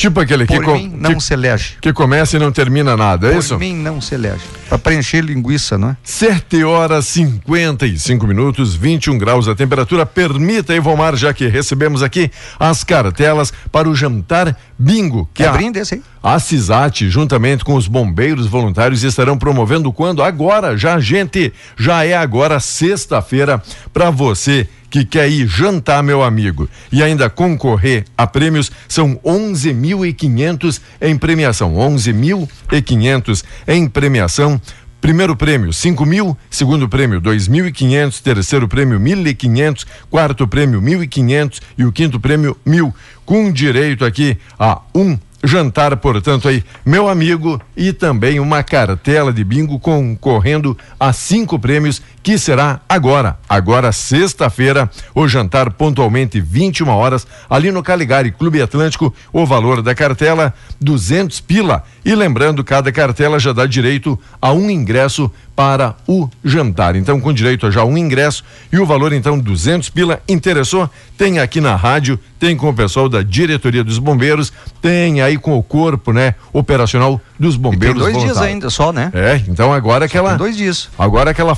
Tipo 0.00 0.20
aquele 0.20 0.46
que, 0.46 0.54
Por 0.54 0.64
com- 0.64 0.74
mim, 0.74 0.92
não 0.96 1.14
que, 1.14 1.20
se 1.22 1.34
elege. 1.34 1.74
que 1.80 1.92
começa 1.92 2.36
e 2.36 2.40
não 2.40 2.50
termina 2.50 2.96
nada, 2.96 3.28
é 3.28 3.32
Por 3.32 3.38
isso? 3.40 3.58
mim, 3.58 3.74
não 3.76 4.00
se 4.00 4.14
elege. 4.14 4.40
Para 4.68 4.78
preencher 4.78 5.20
linguiça, 5.20 5.76
não 5.76 5.90
é? 5.90 5.96
7 6.02 6.64
horas 6.64 7.06
55 7.06 8.26
minutos, 8.26 8.74
21 8.74 9.18
graus 9.18 9.46
a 9.46 9.54
temperatura. 9.54 10.06
Permita, 10.06 10.74
Ivomar, 10.74 11.16
já 11.16 11.34
que 11.34 11.46
recebemos 11.48 12.02
aqui 12.02 12.30
as 12.58 12.82
cartelas 12.82 13.52
para 13.70 13.88
o 13.90 13.94
jantar 13.94 14.56
bingo, 14.78 15.28
que 15.34 15.42
É 15.42 15.48
a, 15.48 15.52
brinde 15.52 15.78
esse 15.78 15.94
aí? 15.96 16.02
a 16.22 16.38
CISAT, 16.38 17.08
juntamente 17.10 17.62
com 17.64 17.74
os 17.74 17.86
bombeiros 17.86 18.46
voluntários, 18.46 19.02
estarão 19.02 19.36
promovendo 19.36 19.92
quando? 19.92 20.22
Agora, 20.22 20.76
já, 20.78 20.98
gente, 20.98 21.52
já 21.76 22.04
é 22.06 22.14
agora 22.16 22.58
sexta-feira 22.60 23.62
para 23.92 24.10
você 24.10 24.66
que 24.90 25.04
quer 25.04 25.30
ir 25.30 25.46
jantar, 25.46 26.02
meu 26.02 26.22
amigo, 26.22 26.68
e 26.90 27.02
ainda 27.02 27.30
concorrer 27.30 28.04
a 28.18 28.26
prêmios, 28.26 28.70
são 28.88 29.16
11.500 29.24 30.80
em 31.00 31.16
premiação. 31.16 31.74
11.500 31.74 33.44
em 33.68 33.88
premiação. 33.88 34.60
Primeiro 35.00 35.34
prêmio, 35.34 35.72
5 35.72 36.04
mil. 36.04 36.36
Segundo 36.50 36.88
prêmio, 36.88 37.20
2.500. 37.22 38.20
Terceiro 38.20 38.68
prêmio, 38.68 39.00
1.500. 39.00 39.86
Quarto 40.10 40.46
prêmio, 40.46 40.80
1.500. 40.82 41.60
E 41.78 41.84
o 41.84 41.92
quinto 41.92 42.20
prêmio, 42.20 42.56
mil. 42.66 42.94
Com 43.24 43.50
direito 43.50 44.04
aqui 44.04 44.36
a 44.58 44.80
um 44.94 45.18
jantar, 45.42 45.96
portanto, 45.96 46.48
aí, 46.48 46.62
meu 46.84 47.08
amigo, 47.08 47.60
e 47.76 47.92
também 47.92 48.38
uma 48.38 48.62
cartela 48.62 49.32
de 49.32 49.42
bingo 49.42 49.78
concorrendo 49.78 50.76
a 50.98 51.12
cinco 51.12 51.58
prêmios, 51.58 52.02
que 52.22 52.38
será 52.38 52.80
agora, 52.88 53.38
agora 53.48 53.92
sexta-feira, 53.92 54.90
o 55.14 55.26
jantar 55.26 55.70
pontualmente 55.72 56.40
21 56.40 56.88
horas, 56.88 57.26
ali 57.48 57.70
no 57.70 57.82
Caligari 57.82 58.30
Clube 58.30 58.60
Atlântico, 58.60 59.14
o 59.32 59.46
valor 59.46 59.82
da 59.82 59.94
cartela 59.94 60.52
200 60.80 61.40
pila. 61.40 61.82
E 62.04 62.14
lembrando, 62.14 62.64
cada 62.64 62.92
cartela 62.92 63.38
já 63.38 63.52
dá 63.52 63.66
direito 63.66 64.18
a 64.40 64.52
um 64.52 64.70
ingresso 64.70 65.30
para 65.60 65.94
o 66.08 66.26
jantar. 66.42 66.96
Então, 66.96 67.20
com 67.20 67.34
direito 67.34 67.66
a 67.66 67.70
já 67.70 67.84
um 67.84 67.98
ingresso 67.98 68.42
e 68.72 68.78
o 68.78 68.86
valor 68.86 69.12
então 69.12 69.38
200 69.38 69.90
pila. 69.90 70.18
Interessou? 70.26 70.88
Tem 71.18 71.38
aqui 71.38 71.60
na 71.60 71.76
rádio, 71.76 72.18
tem 72.38 72.56
com 72.56 72.70
o 72.70 72.74
pessoal 72.74 73.10
da 73.10 73.20
diretoria 73.20 73.84
dos 73.84 73.98
bombeiros, 73.98 74.50
tem 74.80 75.20
aí 75.20 75.36
com 75.36 75.58
o 75.58 75.62
corpo, 75.62 76.14
né, 76.14 76.34
operacional 76.50 77.20
dos 77.38 77.56
E 77.56 77.58
tem 77.58 77.62
bombeiros 77.62 77.98
dois 77.98 78.18
dias 78.18 78.38
ainda 78.38 78.70
só, 78.70 78.90
né? 78.90 79.10
É, 79.12 79.42
então 79.48 79.70
agora 79.70 80.06
aquela 80.06 80.30
Tem 80.30 80.38
dois 80.38 80.56
dias. 80.56 80.88
Agora 80.98 81.30
aquela 81.30 81.54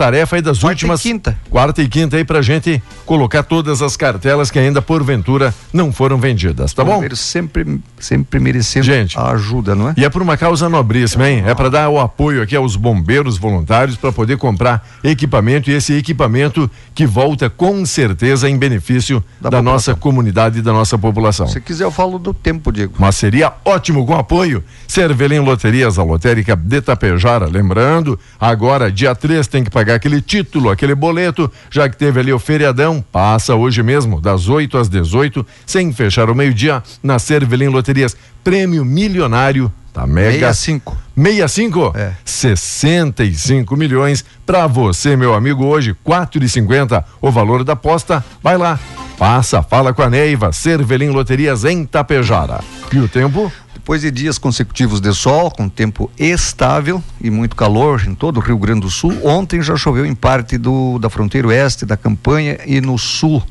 força-tarefa 0.00 0.36
aí 0.36 0.42
das 0.42 0.58
Quarta 0.58 0.66
e 0.66 0.74
últimas. 0.74 1.02
quinta. 1.02 1.38
Quarta 1.50 1.82
e 1.82 1.88
quinta 1.88 2.16
aí 2.16 2.24
pra 2.24 2.40
gente 2.40 2.82
colocar 3.04 3.42
todas 3.42 3.82
as 3.82 3.96
cartelas 3.96 4.50
que 4.50 4.58
ainda 4.58 4.80
porventura 4.80 5.54
não 5.72 5.92
foram 5.92 6.18
vendidas, 6.18 6.72
tá 6.72 6.82
bom? 6.82 6.94
Bombeiros 6.94 7.20
sempre, 7.20 7.80
sempre 7.98 8.40
merecendo 8.40 8.86
Gente. 8.86 9.18
a 9.18 9.30
ajuda, 9.30 9.74
não 9.74 9.90
é? 9.90 9.94
E 9.96 10.04
é 10.04 10.08
por 10.08 10.22
uma 10.22 10.36
causa 10.36 10.68
nobríssima, 10.68 11.28
hein? 11.28 11.42
É 11.46 11.54
para 11.54 11.68
dar 11.68 11.88
o 11.88 11.98
apoio 12.00 12.42
aqui 12.42 12.56
aos 12.56 12.76
bombeiros 12.76 13.36
voluntários 13.36 13.96
para 13.96 14.10
poder 14.10 14.38
comprar 14.38 14.86
equipamento 15.04 15.70
e 15.70 15.74
esse 15.74 15.92
equipamento 15.94 16.70
que 16.94 17.06
volta 17.06 17.50
com 17.50 17.84
certeza 17.84 18.48
em 18.48 18.56
benefício 18.56 19.22
da, 19.40 19.50
Da 19.50 19.62
nossa 19.62 19.94
comunidade 19.94 20.60
e 20.60 20.62
da 20.62 20.72
nossa 20.72 20.96
população. 20.96 21.46
Se 21.46 21.60
quiser, 21.60 21.84
eu 21.84 21.90
falo 21.90 22.18
do 22.18 22.32
tempo, 22.32 22.72
Diego. 22.72 22.94
Mas 22.98 23.16
seria 23.16 23.52
ótimo 23.64 24.06
com 24.06 24.14
apoio. 24.14 24.62
Cervelim 24.86 25.40
Loterias, 25.40 25.98
a 25.98 26.02
lotérica 26.02 26.56
de 26.56 26.80
Tapejara. 26.80 27.46
Lembrando, 27.46 28.18
agora, 28.40 28.90
dia 28.90 29.14
3, 29.14 29.46
tem 29.46 29.64
que 29.64 29.70
pagar 29.70 29.89
aquele 29.94 30.20
título, 30.20 30.70
aquele 30.70 30.94
boleto, 30.94 31.50
já 31.70 31.88
que 31.88 31.96
teve 31.96 32.20
ali 32.20 32.32
o 32.32 32.38
feriadão. 32.38 33.04
Passa 33.12 33.54
hoje 33.54 33.82
mesmo, 33.82 34.20
das 34.20 34.48
8 34.48 34.78
às 34.78 34.88
18, 34.88 35.46
sem 35.66 35.92
fechar 35.92 36.30
o 36.30 36.34
meio-dia, 36.34 36.82
na 37.02 37.18
Cervelim 37.18 37.68
Loterias. 37.68 38.16
Prêmio 38.42 38.84
milionário. 38.84 39.72
Tá 39.92 40.06
mega. 40.06 40.52
65. 40.52 40.96
65? 41.16 41.92
É. 41.96 42.12
65 42.24 43.76
milhões 43.76 44.24
para 44.46 44.66
você, 44.66 45.16
meu 45.16 45.34
amigo, 45.34 45.64
hoje, 45.64 45.96
4,50 46.06 47.04
o 47.20 47.30
valor 47.30 47.64
da 47.64 47.72
aposta. 47.72 48.24
Vai 48.42 48.56
lá. 48.56 48.78
Passa, 49.18 49.62
fala 49.62 49.92
com 49.92 50.02
a 50.02 50.08
Neiva, 50.08 50.52
Cervelim 50.52 51.10
Loterias 51.10 51.64
em 51.64 51.84
Tapejara. 51.84 52.60
E 52.92 52.98
o 52.98 53.08
tempo? 53.08 53.52
Depois 53.90 54.02
de 54.02 54.10
dias 54.12 54.38
consecutivos 54.38 55.00
de 55.00 55.12
sol, 55.12 55.50
com 55.50 55.68
tempo 55.68 56.08
estável 56.16 57.02
e 57.20 57.28
muito 57.28 57.56
calor 57.56 58.00
em 58.06 58.14
todo 58.14 58.36
o 58.36 58.40
Rio 58.40 58.56
Grande 58.56 58.82
do 58.82 58.88
Sul, 58.88 59.12
ontem 59.24 59.60
já 59.62 59.74
choveu 59.76 60.06
em 60.06 60.14
parte 60.14 60.56
do, 60.56 60.96
da 61.00 61.10
fronteira 61.10 61.48
oeste 61.48 61.84
da 61.84 61.96
campanha 61.96 62.56
e 62.64 62.80
no 62.80 62.96
sul, 62.96 63.42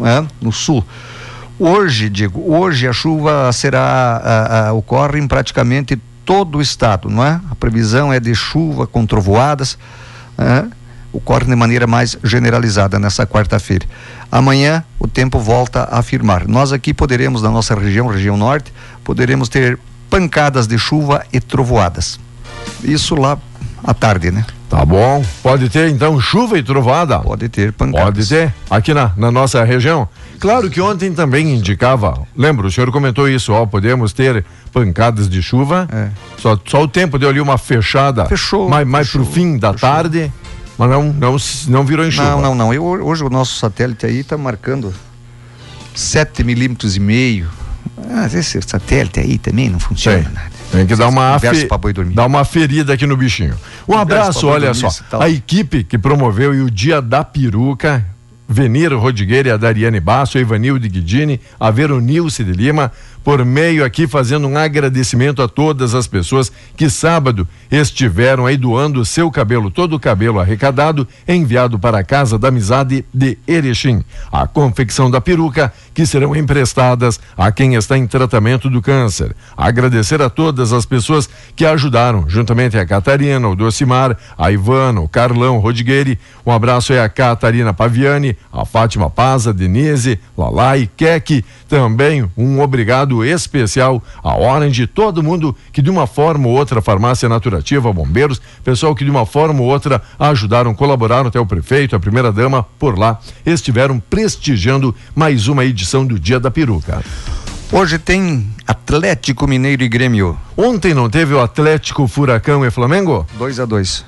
é? 0.00 0.24
No 0.40 0.50
sul. 0.50 0.82
Hoje, 1.58 2.08
digo, 2.08 2.42
hoje 2.54 2.88
a 2.88 2.92
chuva 2.94 3.52
será 3.52 3.82
a- 4.24 4.68
a- 4.68 4.72
ocorre 4.72 5.18
em 5.20 5.28
praticamente 5.28 6.00
todo 6.24 6.56
o 6.56 6.62
estado, 6.62 7.10
não 7.10 7.22
é? 7.22 7.38
A 7.50 7.54
previsão 7.54 8.10
é 8.10 8.18
de 8.18 8.34
chuva 8.34 8.86
com 8.86 9.04
trovoadas, 9.04 9.76
é? 10.38 10.64
Ocorre 11.12 11.44
de 11.44 11.54
maneira 11.54 11.86
mais 11.86 12.16
generalizada 12.24 12.98
nessa 12.98 13.26
quarta-feira. 13.26 13.86
Amanhã 14.30 14.82
o 14.98 15.06
tempo 15.06 15.38
volta 15.38 15.82
a 15.84 15.98
afirmar. 15.98 16.48
Nós 16.48 16.72
aqui 16.72 16.94
poderemos, 16.94 17.42
na 17.42 17.50
nossa 17.50 17.74
região, 17.74 18.06
região 18.06 18.36
norte, 18.36 18.72
poderemos 19.04 19.48
ter 19.48 19.78
pancadas 20.08 20.66
de 20.66 20.78
chuva 20.78 21.24
e 21.32 21.40
trovoadas. 21.40 22.18
Isso 22.82 23.14
lá 23.14 23.38
à 23.84 23.92
tarde, 23.92 24.30
né? 24.30 24.44
Tá 24.68 24.86
bom. 24.86 25.22
Pode 25.42 25.68
ter 25.68 25.90
então 25.90 26.18
chuva 26.18 26.58
e 26.58 26.62
trovada? 26.62 27.18
Pode 27.18 27.46
ter 27.50 27.72
pancadas. 27.72 28.04
Pode 28.04 28.28
ter. 28.28 28.54
Aqui 28.70 28.94
na, 28.94 29.12
na 29.18 29.30
nossa 29.30 29.62
região. 29.64 30.08
Claro 30.40 30.70
que 30.70 30.80
ontem 30.80 31.12
também 31.12 31.54
indicava, 31.54 32.20
lembra, 32.36 32.66
o 32.66 32.72
senhor 32.72 32.90
comentou 32.90 33.28
isso, 33.28 33.52
ó, 33.52 33.64
podemos 33.66 34.12
ter 34.12 34.44
pancadas 34.72 35.28
de 35.28 35.40
chuva. 35.42 35.86
É. 35.92 36.08
Só, 36.38 36.58
só 36.66 36.82
o 36.82 36.88
tempo 36.88 37.18
deu 37.18 37.28
ali 37.28 37.40
uma 37.40 37.58
fechada. 37.58 38.24
Fechou, 38.26 38.68
Mais, 38.68 38.86
mais 38.88 39.10
pro 39.10 39.20
fechou, 39.20 39.34
fim 39.34 39.58
da 39.58 39.72
fechou. 39.72 39.88
tarde, 39.88 40.32
mas 40.82 40.90
não, 40.90 41.12
não, 41.12 41.36
não 41.68 41.86
virou 41.86 42.04
em 42.04 42.10
chuva. 42.10 42.30
Não, 42.30 42.40
não, 42.40 42.54
não. 42.56 42.74
Eu, 42.74 42.84
hoje 42.84 43.22
o 43.22 43.30
nosso 43.30 43.56
satélite 43.56 44.04
aí 44.04 44.18
está 44.18 44.36
marcando 44.36 44.92
7 45.94 46.42
milímetros 46.42 46.96
e 46.96 47.00
meio. 47.00 47.48
Ah, 48.10 48.26
esse 48.26 48.60
satélite 48.62 49.20
aí 49.20 49.38
também 49.38 49.70
não 49.70 49.78
funciona 49.78 50.24
Tem. 50.24 50.32
nada. 50.32 50.50
Tem 50.72 50.86
que 50.86 50.96
dar 50.96 51.06
uma, 51.06 51.38
dormir. 51.94 52.14
dar 52.14 52.26
uma 52.26 52.44
ferida 52.44 52.94
aqui 52.94 53.06
no 53.06 53.16
bichinho. 53.16 53.54
Um 53.86 53.96
abraço, 53.96 54.48
olha 54.48 54.74
só. 54.74 54.88
A 55.20 55.28
equipe 55.28 55.84
que 55.84 55.96
promoveu 55.96 56.52
e 56.52 56.60
o 56.62 56.70
Dia 56.70 57.00
da 57.00 57.22
Peruca, 57.22 58.04
Venir 58.48 58.92
Rodrigueira 58.92 59.54
a 59.54 59.56
Dariane 59.56 60.00
Basso, 60.00 60.36
a 60.36 60.40
Ivanilde 60.40 60.88
Guidini, 60.88 61.40
a 61.60 61.70
Veronilce 61.70 62.42
de 62.42 62.50
Lima, 62.52 62.90
por 63.24 63.44
meio 63.44 63.84
aqui 63.84 64.06
fazendo 64.06 64.46
um 64.46 64.56
agradecimento 64.56 65.42
a 65.42 65.48
todas 65.48 65.94
as 65.94 66.06
pessoas 66.06 66.50
que 66.76 66.90
sábado 66.90 67.46
estiveram 67.70 68.46
aí 68.46 68.56
doando 68.56 69.00
o 69.00 69.04
seu 69.04 69.30
cabelo, 69.30 69.70
todo 69.70 69.96
o 69.96 70.00
cabelo 70.00 70.40
arrecadado, 70.40 71.06
enviado 71.26 71.78
para 71.78 71.98
a 71.98 72.04
Casa 72.04 72.38
da 72.38 72.48
Amizade 72.48 73.04
de 73.12 73.38
Erechim. 73.46 74.04
A 74.30 74.46
confecção 74.46 75.10
da 75.10 75.20
peruca, 75.20 75.72
que 75.94 76.06
serão 76.06 76.34
emprestadas 76.34 77.20
a 77.36 77.50
quem 77.52 77.74
está 77.74 77.96
em 77.96 78.06
tratamento 78.06 78.70
do 78.70 78.80
câncer. 78.80 79.34
Agradecer 79.56 80.20
a 80.22 80.30
todas 80.30 80.72
as 80.72 80.86
pessoas 80.86 81.28
que 81.54 81.64
ajudaram, 81.64 82.24
juntamente 82.28 82.76
a 82.78 82.86
Catarina, 82.86 83.48
o 83.48 83.54
Docimar, 83.54 84.16
a 84.36 84.50
Ivana, 84.50 85.00
o 85.00 85.08
Carlão, 85.08 85.56
o 85.56 85.60
Rodrigueira. 85.60 85.92
Um 86.44 86.50
abraço 86.50 86.92
aí 86.92 86.98
a 86.98 87.08
Catarina 87.08 87.74
Paviani, 87.74 88.36
a 88.52 88.64
Fátima 88.64 89.10
Paz, 89.10 89.46
a 89.46 89.52
Denise, 89.52 90.18
Lalai, 90.36 90.88
Kek. 90.96 91.44
Também 91.68 92.28
um 92.36 92.60
obrigado 92.60 93.24
especial 93.24 94.02
a 94.22 94.36
Orange, 94.36 94.86
todo 94.86 95.22
mundo 95.22 95.54
que 95.72 95.82
de 95.82 95.90
uma 95.90 96.06
forma 96.06 96.48
ou 96.48 96.54
outra, 96.54 96.82
Farmácia 96.82 97.28
Naturativa, 97.28 97.92
Bombeiros, 97.92 98.40
pessoal 98.64 98.94
que 98.94 99.04
de 99.04 99.10
uma 99.10 99.26
forma 99.26 99.60
ou 99.60 99.68
outra 99.68 100.02
ajudaram, 100.18 100.74
colaboraram 100.74 101.28
até 101.28 101.38
o 101.38 101.46
prefeito, 101.46 101.94
a 101.94 102.00
primeira 102.00 102.32
dama 102.32 102.66
por 102.78 102.98
lá, 102.98 103.20
estiveram 103.44 104.00
prestigiando 104.00 104.94
mais 105.14 105.48
uma 105.48 105.64
edição 105.64 105.81
do 106.06 106.18
Dia 106.18 106.38
da 106.40 106.50
Peruca. 106.50 107.02
Hoje 107.70 107.98
tem 107.98 108.48
Atlético 108.66 109.46
Mineiro 109.46 109.82
e 109.82 109.88
Grêmio. 109.88 110.36
Ontem 110.56 110.92
não 110.94 111.08
teve 111.08 111.32
o 111.34 111.40
Atlético 111.40 112.06
Furacão 112.06 112.64
e 112.64 112.70
Flamengo? 112.70 113.26
2 113.38 113.60
a 113.60 113.64
2 113.64 114.04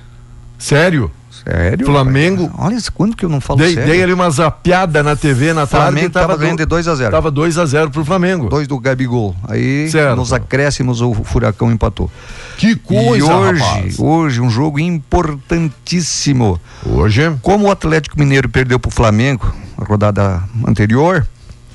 Sério? 0.58 1.10
Sério? 1.44 1.84
Flamengo- 1.84 2.46
rapaz? 2.46 2.66
Olha, 2.66 2.78
quando 2.94 3.16
que 3.16 3.24
eu 3.24 3.28
não 3.28 3.40
falo 3.40 3.58
Dei, 3.58 3.74
sério? 3.74 3.90
dei 3.90 4.02
ali 4.02 4.12
uma 4.12 4.30
zapiada 4.30 5.02
na 5.02 5.14
TV 5.16 5.52
na 5.52 5.66
tarde. 5.66 5.86
Flamengo 5.92 6.10
tava 6.10 6.34
do- 6.34 6.38
ganhando 6.40 6.58
de 6.58 6.64
2 6.64 6.86
a 6.88 6.94
0. 6.94 7.10
Tava 7.10 7.30
2 7.30 7.58
a 7.58 7.66
0 7.66 7.90
pro 7.90 8.04
Flamengo. 8.04 8.48
Dois 8.48 8.66
do 8.68 8.78
Gabigol. 8.78 9.34
Aí, 9.48 9.90
Certo. 9.90 10.16
nos 10.16 10.32
acréscimos, 10.32 11.00
o 11.02 11.12
Furacão 11.12 11.70
empatou. 11.72 12.10
Que 12.56 12.76
coisa, 12.76 13.18
e 13.18 13.22
hoje, 13.22 13.60
rapaz. 13.62 13.98
hoje, 13.98 14.40
um 14.40 14.48
jogo 14.48 14.78
importantíssimo. 14.78 16.58
Hoje, 16.86 17.34
Como 17.42 17.66
o 17.66 17.70
Atlético 17.70 18.18
Mineiro 18.18 18.48
perdeu 18.48 18.78
pro 18.78 18.90
Flamengo 18.90 19.52
na 19.78 19.84
rodada 19.84 20.42
anterior, 20.66 21.26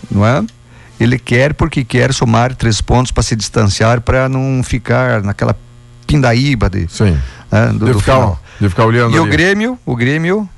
não 0.10 0.26
é? 0.26 0.43
Ele 1.00 1.17
quer 1.17 1.54
porque 1.54 1.84
quer 1.84 2.13
somar 2.13 2.54
três 2.56 2.82
pontos 2.82 3.12
para 3.12 3.24
se 3.24 3.36
distanciar 3.36 4.02
para 4.02 4.28
não 4.28 4.62
ficar 4.63 5.22
naquela 5.24 5.56
pindaíba 6.06 6.69
de, 6.69 6.88
sim. 6.89 7.17
né, 7.52 7.67
do, 7.67 7.86
De 7.86 7.93
do 7.93 8.00
ficar, 8.00 8.34
de 8.60 8.67
ficar 8.69 8.86
olhando 8.86 9.15
E 9.15 9.19
o 9.19 9.24
ali. 9.24 9.32
Grêmio, 9.32 9.80
o 9.86 9.95
Grêmio 9.95 10.50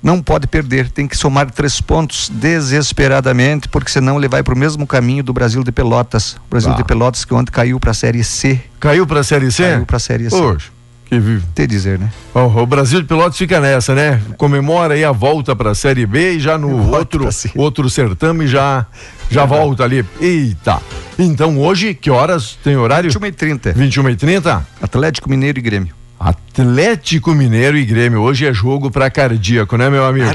não 0.00 0.22
pode 0.22 0.46
perder, 0.46 0.90
tem 0.90 1.08
que 1.08 1.16
somar 1.16 1.50
três 1.50 1.80
pontos 1.80 2.30
desesperadamente, 2.32 3.68
porque 3.68 3.90
senão 3.90 4.16
ele 4.18 4.28
vai 4.28 4.42
para 4.44 4.54
o 4.54 4.56
mesmo 4.56 4.86
caminho 4.86 5.24
do 5.24 5.32
Brasil 5.32 5.64
de 5.64 5.72
Pelotas. 5.72 6.34
O 6.34 6.50
Brasil 6.50 6.70
Ah. 6.72 6.76
de 6.76 6.84
Pelotas 6.84 7.24
que 7.24 7.34
ontem 7.34 7.50
caiu 7.50 7.80
para 7.80 7.90
a 7.90 7.94
Série 7.94 8.22
C. 8.22 8.60
Caiu 8.78 9.06
pra 9.06 9.22
Série 9.24 9.50
C? 9.50 9.64
Caiu 9.64 9.86
para 9.86 9.96
a 9.96 10.00
Série 10.00 10.30
C. 10.30 10.36
Hoje. 10.36 10.70
Que 11.08 11.18
vive. 11.18 11.42
Te 11.54 11.66
dizer, 11.66 11.98
né? 11.98 12.10
Ó, 12.34 12.46
o 12.62 12.66
Brasil 12.66 13.00
de 13.00 13.06
Pelotas 13.06 13.38
fica 13.38 13.60
nessa, 13.60 13.94
né? 13.94 14.20
Comemora 14.36 14.94
aí 14.94 15.04
a 15.04 15.12
volta 15.12 15.56
pra 15.56 15.74
Série 15.74 16.04
B 16.04 16.32
e 16.34 16.40
já 16.40 16.58
no 16.58 16.92
outro, 16.94 17.28
outro 17.56 17.88
certame 17.88 18.46
já, 18.46 18.84
já 19.30 19.46
volta 19.46 19.84
ali. 19.84 20.04
Eita! 20.20 20.80
Então 21.18 21.58
hoje, 21.58 21.94
que 21.94 22.10
horas 22.10 22.58
tem 22.62 22.76
horário? 22.76 23.10
21 23.10 23.26
e 23.26 23.32
30. 23.32 23.72
21 23.72 24.10
e 24.10 24.16
30 24.16 24.66
Atlético 24.82 25.30
Mineiro 25.30 25.58
e 25.58 25.62
Grêmio. 25.62 25.94
Atlético 26.20 27.32
Mineiro 27.34 27.78
e 27.78 27.84
Grêmio. 27.86 28.20
Hoje 28.20 28.46
é 28.46 28.52
jogo 28.52 28.90
pra 28.90 29.08
cardíaco, 29.10 29.76
né, 29.76 29.88
meu 29.88 30.04
amigo? 30.04 30.26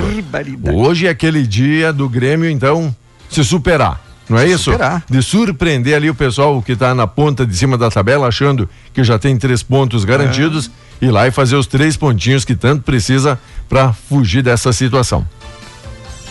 Hoje 0.74 1.08
é 1.08 1.10
aquele 1.10 1.46
dia 1.46 1.92
do 1.92 2.08
Grêmio, 2.10 2.50
então, 2.50 2.96
se 3.30 3.44
superar. 3.44 4.02
Não 4.34 4.40
é 4.42 4.48
isso? 4.48 4.72
superar. 4.72 5.04
De 5.10 5.22
surpreender 5.22 5.96
ali 5.96 6.10
o 6.10 6.16
pessoal 6.16 6.62
que 6.62 6.76
tá 6.76 6.94
na 6.94 7.08
ponta 7.08 7.46
de 7.46 7.56
cima 7.56 7.78
da 7.78 7.90
tabela, 7.90 8.28
achando 8.28 8.68
que 8.94 9.04
já 9.04 9.18
tem 9.20 9.38
três 9.38 9.64
pontos 9.64 10.04
garantidos, 10.06 10.70
É. 11.02 11.06
ir 11.06 11.12
lá 11.12 11.28
e 11.28 11.32
fazer 11.32 11.56
os 11.56 11.68
três 11.68 11.96
pontinhos 11.98 12.44
que 12.46 12.56
tanto 12.56 12.84
precisa 12.84 13.40
para 13.70 13.94
fugir 13.94 14.42
dessa 14.44 14.72
situação. 14.74 15.26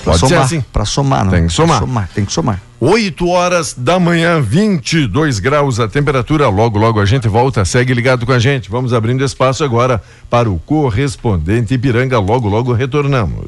Pra 0.04 0.14
Pode 0.14 0.18
ser 0.20 0.28
somar, 0.30 0.44
assim. 0.44 0.64
Pra 0.72 0.84
somar, 0.84 1.24
não. 1.24 1.30
Tem 1.30 1.46
que 1.46 1.52
somar. 1.52 2.08
Tem 2.12 2.24
que 2.24 2.32
somar. 2.32 2.60
8 2.80 3.28
horas 3.28 3.72
da 3.78 4.00
manhã, 4.00 4.40
22 4.40 5.38
graus 5.38 5.78
a 5.78 5.86
temperatura. 5.86 6.48
Logo, 6.48 6.76
logo 6.76 6.98
a 6.98 7.04
gente 7.04 7.28
volta. 7.28 7.64
Segue 7.64 7.94
ligado 7.94 8.26
com 8.26 8.32
a 8.32 8.38
gente. 8.40 8.68
Vamos 8.68 8.92
abrindo 8.92 9.22
espaço 9.24 9.62
agora 9.62 10.02
para 10.28 10.50
o 10.50 10.58
correspondente 10.58 11.74
Ipiranga. 11.74 12.18
Logo, 12.18 12.48
logo 12.48 12.72
retornamos. 12.72 13.46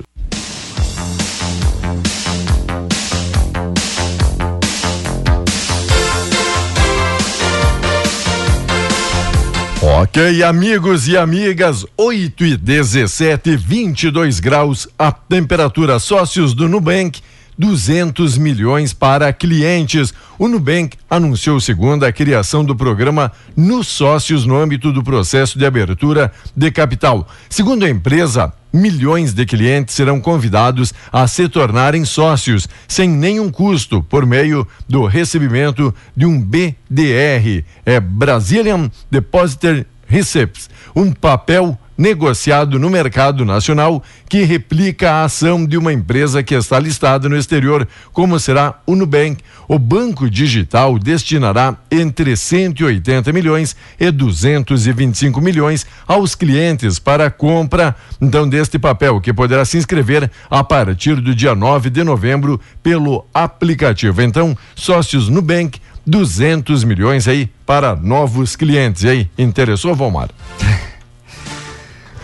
Ok, 10.04 10.42
amigos 10.42 11.08
e 11.08 11.16
amigas, 11.16 11.86
8 11.96 12.44
e 12.44 12.56
17, 12.58 13.56
22 13.56 14.38
graus 14.38 14.86
a 14.98 15.10
temperatura. 15.10 15.98
Sócios 15.98 16.52
do 16.52 16.68
Nubank, 16.68 17.22
200 17.56 18.36
milhões 18.36 18.92
para 18.92 19.32
clientes. 19.32 20.12
O 20.38 20.46
Nubank 20.46 20.98
anunciou 21.08 21.58
segunda 21.58 22.06
a 22.06 22.12
criação 22.12 22.62
do 22.62 22.76
programa 22.76 23.32
Nos 23.56 23.88
Sócios 23.88 24.44
no 24.44 24.58
âmbito 24.58 24.92
do 24.92 25.02
processo 25.02 25.58
de 25.58 25.64
abertura 25.64 26.30
de 26.54 26.70
capital. 26.70 27.26
Segundo 27.48 27.86
a 27.86 27.88
empresa, 27.88 28.52
milhões 28.70 29.32
de 29.32 29.46
clientes 29.46 29.94
serão 29.94 30.20
convidados 30.20 30.92
a 31.10 31.26
se 31.26 31.48
tornarem 31.48 32.04
sócios 32.04 32.68
sem 32.86 33.08
nenhum 33.08 33.50
custo 33.50 34.02
por 34.02 34.26
meio 34.26 34.68
do 34.86 35.06
recebimento 35.06 35.94
de 36.14 36.26
um 36.26 36.38
BDR, 36.38 37.64
é 37.86 37.98
Brazilian 38.00 38.90
Depository 39.10 39.86
Receipts, 40.14 40.70
um 40.94 41.10
papel 41.10 41.76
negociado 41.98 42.78
no 42.78 42.88
mercado 42.88 43.44
nacional 43.44 44.00
que 44.28 44.44
replica 44.44 45.10
a 45.10 45.24
ação 45.24 45.66
de 45.66 45.76
uma 45.76 45.92
empresa 45.92 46.40
que 46.40 46.54
está 46.54 46.78
listada 46.78 47.28
no 47.28 47.36
exterior, 47.36 47.86
como 48.12 48.38
será 48.38 48.80
o 48.86 48.94
Nubank. 48.94 49.42
O 49.66 49.76
banco 49.76 50.30
digital 50.30 51.00
destinará 51.00 51.76
entre 51.90 52.36
180 52.36 53.32
milhões 53.32 53.74
e 53.98 54.08
225 54.08 55.40
milhões 55.40 55.84
aos 56.06 56.36
clientes 56.36 57.00
para 57.00 57.28
compra 57.28 57.96
então 58.20 58.48
deste 58.48 58.78
papel, 58.78 59.20
que 59.20 59.32
poderá 59.32 59.64
se 59.64 59.78
inscrever 59.78 60.30
a 60.48 60.62
partir 60.62 61.16
do 61.16 61.34
dia 61.34 61.56
9 61.56 61.90
de 61.90 62.04
novembro 62.04 62.60
pelo 62.84 63.26
aplicativo. 63.34 64.22
Então, 64.22 64.56
sócios 64.76 65.28
Nubank 65.28 65.80
200 66.06 66.84
milhões 66.84 67.26
aí 67.28 67.50
para 67.66 67.96
novos 67.96 68.56
clientes. 68.56 69.02
E 69.02 69.08
aí, 69.08 69.30
interessou, 69.38 69.94
Valmar? 69.94 70.30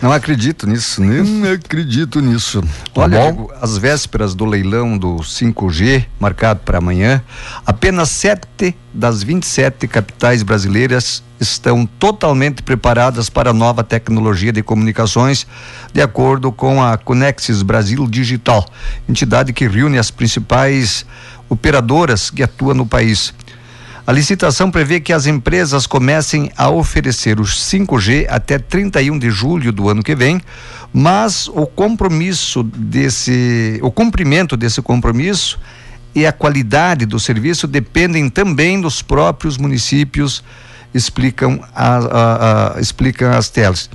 Não 0.01 0.11
acredito 0.11 0.65
nisso, 0.65 0.99
não 0.99 1.51
acredito 1.51 2.19
nisso. 2.19 2.63
Olha, 2.95 3.19
bom. 3.19 3.23
Diego, 3.23 3.53
às 3.61 3.77
vésperas 3.77 4.33
do 4.33 4.45
leilão 4.45 4.97
do 4.97 5.17
5G, 5.17 6.07
marcado 6.19 6.61
para 6.61 6.79
amanhã, 6.79 7.21
apenas 7.63 8.09
sete 8.09 8.75
das 8.91 9.21
27 9.21 9.87
capitais 9.87 10.41
brasileiras 10.41 11.23
estão 11.39 11.85
totalmente 11.85 12.63
preparadas 12.63 13.29
para 13.29 13.51
a 13.51 13.53
nova 13.53 13.83
tecnologia 13.83 14.51
de 14.51 14.63
comunicações, 14.63 15.45
de 15.93 16.01
acordo 16.01 16.51
com 16.51 16.81
a 16.81 16.97
Conexis 16.97 17.61
Brasil 17.61 18.07
Digital, 18.07 18.65
entidade 19.07 19.53
que 19.53 19.67
reúne 19.67 19.99
as 19.99 20.09
principais 20.09 21.05
operadoras 21.47 22.31
que 22.31 22.41
atuam 22.41 22.73
no 22.73 22.87
país. 22.87 23.33
A 24.05 24.11
licitação 24.11 24.71
prevê 24.71 24.99
que 24.99 25.13
as 25.13 25.27
empresas 25.27 25.85
comecem 25.85 26.51
a 26.57 26.69
oferecer 26.69 27.39
os 27.39 27.55
5G 27.71 28.25
até 28.29 28.57
31 28.57 29.17
de 29.19 29.29
julho 29.29 29.71
do 29.71 29.89
ano 29.89 30.01
que 30.03 30.15
vem, 30.15 30.41
mas 30.91 31.47
o 31.47 31.65
compromisso 31.67 32.63
desse, 32.63 33.79
o 33.83 33.91
cumprimento 33.91 34.57
desse 34.57 34.81
compromisso 34.81 35.59
e 36.15 36.25
a 36.25 36.31
qualidade 36.33 37.05
do 37.05 37.19
serviço 37.19 37.67
dependem 37.67 38.27
também 38.29 38.81
dos 38.81 39.01
próprios 39.01 39.55
municípios, 39.57 40.43
explicam, 40.93 41.63
a, 41.73 41.97
a- 41.97 42.75
a- 42.77 42.81
explicam 42.81 43.31
as 43.31 43.49
telas. 43.49 43.89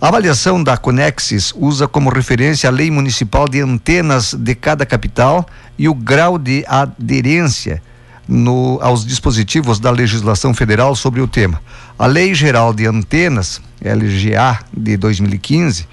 A 0.00 0.08
avaliação 0.08 0.62
da 0.62 0.76
Conexis 0.76 1.52
usa 1.54 1.86
como 1.86 2.10
referência 2.10 2.68
a 2.68 2.72
lei 2.72 2.90
municipal 2.90 3.46
de 3.48 3.60
antenas 3.60 4.32
de 4.34 4.54
cada 4.54 4.86
capital 4.86 5.46
e 5.78 5.88
o 5.88 5.94
grau 5.94 6.38
de 6.38 6.64
aderência 6.66 7.82
no- 8.28 8.78
aos 8.80 9.04
dispositivos 9.04 9.78
da 9.78 9.90
legislação 9.90 10.54
federal 10.54 10.94
sobre 10.94 11.20
o 11.20 11.26
tema. 11.26 11.60
A 11.98 12.06
Lei 12.06 12.34
Geral 12.34 12.72
de 12.72 12.86
Antenas, 12.86 13.60
LGA, 13.80 14.58
de 14.76 14.96
2015, 14.96 15.86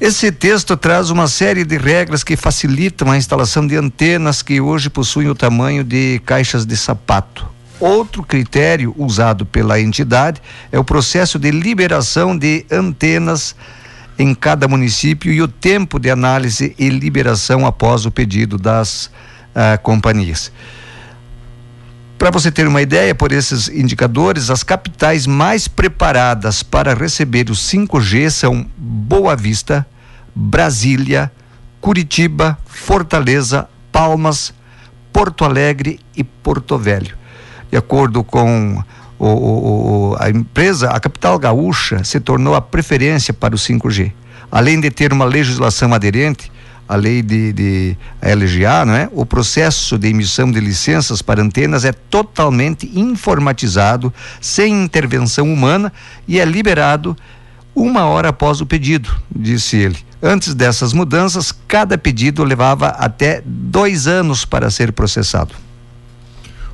esse 0.00 0.30
texto 0.30 0.76
traz 0.76 1.08
uma 1.08 1.26
série 1.26 1.64
de 1.64 1.78
regras 1.78 2.22
que 2.22 2.36
facilitam 2.36 3.10
a 3.10 3.16
instalação 3.16 3.66
de 3.66 3.76
antenas 3.76 4.42
que 4.42 4.60
hoje 4.60 4.90
possuem 4.90 5.28
o 5.28 5.34
tamanho 5.34 5.82
de 5.82 6.20
caixas 6.26 6.66
de 6.66 6.76
sapato. 6.76 7.46
Outro 7.80 8.22
critério 8.22 8.94
usado 8.96 9.46
pela 9.46 9.80
entidade 9.80 10.40
é 10.70 10.78
o 10.78 10.84
processo 10.84 11.38
de 11.38 11.50
liberação 11.50 12.36
de 12.36 12.64
antenas 12.70 13.54
em 14.18 14.34
cada 14.34 14.66
município 14.66 15.32
e 15.32 15.42
o 15.42 15.48
tempo 15.48 15.98
de 15.98 16.10
análise 16.10 16.74
e 16.78 16.88
liberação 16.88 17.66
após 17.66 18.06
o 18.06 18.10
pedido 18.10 18.56
das 18.56 19.10
ah, 19.54 19.78
companhias. 19.78 20.50
Para 22.26 22.32
você 22.40 22.50
ter 22.50 22.66
uma 22.66 22.82
ideia, 22.82 23.14
por 23.14 23.30
esses 23.30 23.68
indicadores, 23.68 24.50
as 24.50 24.64
capitais 24.64 25.28
mais 25.28 25.68
preparadas 25.68 26.60
para 26.60 26.92
receber 26.92 27.48
o 27.50 27.54
5G 27.54 28.28
são 28.30 28.66
Boa 28.76 29.36
Vista, 29.36 29.86
Brasília, 30.34 31.30
Curitiba, 31.80 32.58
Fortaleza, 32.66 33.68
Palmas, 33.92 34.52
Porto 35.12 35.44
Alegre 35.44 36.00
e 36.16 36.24
Porto 36.24 36.76
Velho. 36.76 37.16
De 37.70 37.78
acordo 37.78 38.24
com 38.24 38.82
o- 39.20 39.24
o- 39.24 40.10
o- 40.10 40.16
a 40.18 40.28
empresa, 40.28 40.90
a 40.90 40.98
capital 40.98 41.38
gaúcha 41.38 42.02
se 42.02 42.18
tornou 42.18 42.56
a 42.56 42.60
preferência 42.60 43.32
para 43.32 43.54
o 43.54 43.58
5G. 43.58 44.12
Além 44.50 44.80
de 44.80 44.90
ter 44.90 45.12
uma 45.12 45.24
legislação 45.24 45.94
aderente, 45.94 46.50
a 46.88 46.96
lei 46.96 47.22
de, 47.22 47.52
de 47.52 47.96
LGA, 48.22 48.84
não 48.84 48.94
é? 48.94 49.08
O 49.12 49.26
processo 49.26 49.98
de 49.98 50.08
emissão 50.08 50.50
de 50.50 50.60
licenças 50.60 51.20
para 51.22 51.42
antenas 51.42 51.84
é 51.84 51.92
totalmente 51.92 52.90
informatizado, 52.94 54.12
sem 54.40 54.84
intervenção 54.84 55.52
humana 55.52 55.92
e 56.28 56.38
é 56.38 56.44
liberado 56.44 57.16
uma 57.74 58.06
hora 58.06 58.30
após 58.30 58.60
o 58.60 58.66
pedido, 58.66 59.14
disse 59.34 59.76
ele. 59.76 59.98
Antes 60.22 60.54
dessas 60.54 60.94
mudanças, 60.94 61.52
cada 61.68 61.98
pedido 61.98 62.42
levava 62.42 62.88
até 62.88 63.42
dois 63.44 64.06
anos 64.06 64.46
para 64.46 64.70
ser 64.70 64.92
processado. 64.92 65.65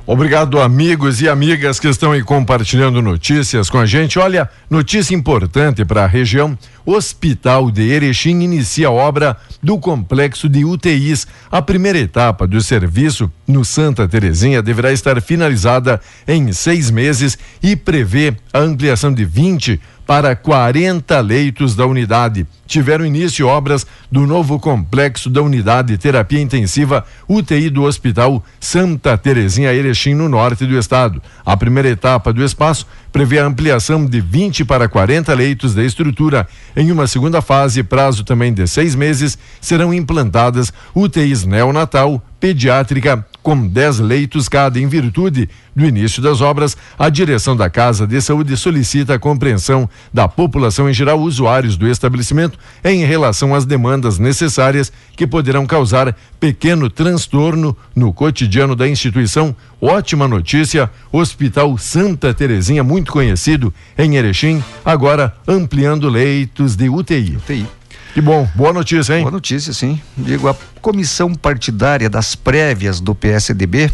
Obrigado, 0.05 0.59
amigos 0.59 1.21
e 1.21 1.29
amigas 1.29 1.79
que 1.79 1.87
estão 1.87 2.11
aí 2.11 2.21
compartilhando 2.21 3.01
notícias 3.01 3.69
com 3.69 3.77
a 3.77 3.85
gente. 3.85 4.19
Olha, 4.19 4.49
notícia 4.69 5.15
importante 5.15 5.85
para 5.85 6.03
a 6.03 6.07
região: 6.07 6.57
Hospital 6.85 7.71
de 7.71 7.89
Erechim 7.89 8.41
inicia 8.41 8.89
a 8.89 8.91
obra 8.91 9.37
do 9.61 9.79
complexo 9.79 10.49
de 10.49 10.65
UTIs. 10.65 11.25
A 11.49 11.61
primeira 11.61 11.97
etapa 11.97 12.45
do 12.45 12.59
serviço 12.59 13.31
no 13.47 13.63
Santa 13.63 14.05
Terezinha 14.05 14.61
deverá 14.61 14.91
estar 14.91 15.21
finalizada 15.21 16.01
em 16.27 16.51
seis 16.51 16.91
meses 16.91 17.37
e 17.61 17.73
prevê 17.73 18.35
a 18.51 18.59
ampliação 18.59 19.13
de 19.13 19.23
20 19.23 19.79
para 20.05 20.35
40 20.35 21.17
leitos 21.21 21.77
da 21.77 21.85
unidade. 21.85 22.45
Tiveram 22.73 23.05
início 23.05 23.45
obras 23.45 23.85
do 24.11 24.25
novo 24.25 24.59
complexo 24.59 25.29
da 25.29 25.43
unidade 25.43 25.89
de 25.89 25.97
terapia 25.99 26.41
intensiva 26.41 27.05
UTI 27.29 27.69
do 27.69 27.83
Hospital 27.83 28.43
Santa 28.59 29.15
Terezinha 29.15 29.71
Erechim, 29.71 30.15
no 30.15 30.27
norte 30.27 30.65
do 30.65 30.75
estado. 30.75 31.21
A 31.45 31.55
primeira 31.55 31.89
etapa 31.89 32.33
do 32.33 32.43
espaço 32.43 32.87
prevê 33.11 33.37
a 33.37 33.45
ampliação 33.45 34.07
de 34.07 34.19
20 34.19 34.65
para 34.65 34.89
40 34.89 35.31
leitos 35.35 35.75
da 35.75 35.83
estrutura. 35.83 36.47
Em 36.75 36.91
uma 36.91 37.05
segunda 37.05 37.43
fase, 37.43 37.83
prazo 37.83 38.23
também 38.23 38.51
de 38.51 38.67
seis 38.67 38.95
meses, 38.95 39.37
serão 39.61 39.93
implantadas 39.93 40.73
UTIs 40.95 41.45
neonatal, 41.45 42.19
pediátrica, 42.39 43.23
com 43.43 43.67
10 43.67 43.99
leitos 43.99 44.49
cada. 44.49 44.79
Em 44.79 44.87
virtude 44.87 45.47
do 45.75 45.85
início 45.85 46.21
das 46.21 46.41
obras, 46.41 46.75
a 46.97 47.09
direção 47.09 47.55
da 47.55 47.69
Casa 47.69 48.07
de 48.07 48.19
Saúde 48.21 48.57
solicita 48.57 49.13
a 49.13 49.19
compreensão 49.19 49.87
da 50.11 50.27
população 50.27 50.89
em 50.89 50.93
geral, 50.93 51.19
usuários 51.19 51.77
do 51.77 51.87
estabelecimento, 51.87 52.57
em 52.83 53.05
relação 53.05 53.55
às 53.55 53.65
demandas 53.65 54.19
necessárias 54.19 54.91
que 55.15 55.25
poderão 55.25 55.65
causar 55.65 56.15
pequeno 56.39 56.89
transtorno 56.89 57.75
no 57.95 58.11
cotidiano 58.13 58.75
da 58.75 58.87
instituição. 58.87 59.55
Ótima 59.81 60.27
notícia: 60.27 60.89
Hospital 61.11 61.77
Santa 61.77 62.33
Terezinha, 62.33 62.83
muito 62.83 63.11
conhecido 63.11 63.73
em 63.97 64.15
Erechim, 64.15 64.63
agora 64.83 65.33
ampliando 65.47 66.09
leitos 66.09 66.75
de 66.75 66.89
UTI. 66.89 67.37
UTI. 67.37 67.67
Que 68.13 68.21
bom, 68.21 68.47
boa 68.53 68.71
notícia, 68.71 69.15
hein? 69.15 69.21
Boa 69.21 69.31
notícia, 69.31 69.73
sim. 69.73 69.99
Digo, 70.15 70.47
a 70.47 70.55
comissão 70.81 71.33
partidária 71.33 72.07
das 72.07 72.35
prévias 72.35 72.99
do 72.99 73.15
PSDB 73.15 73.91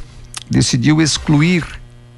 decidiu 0.50 1.02
excluir 1.02 1.64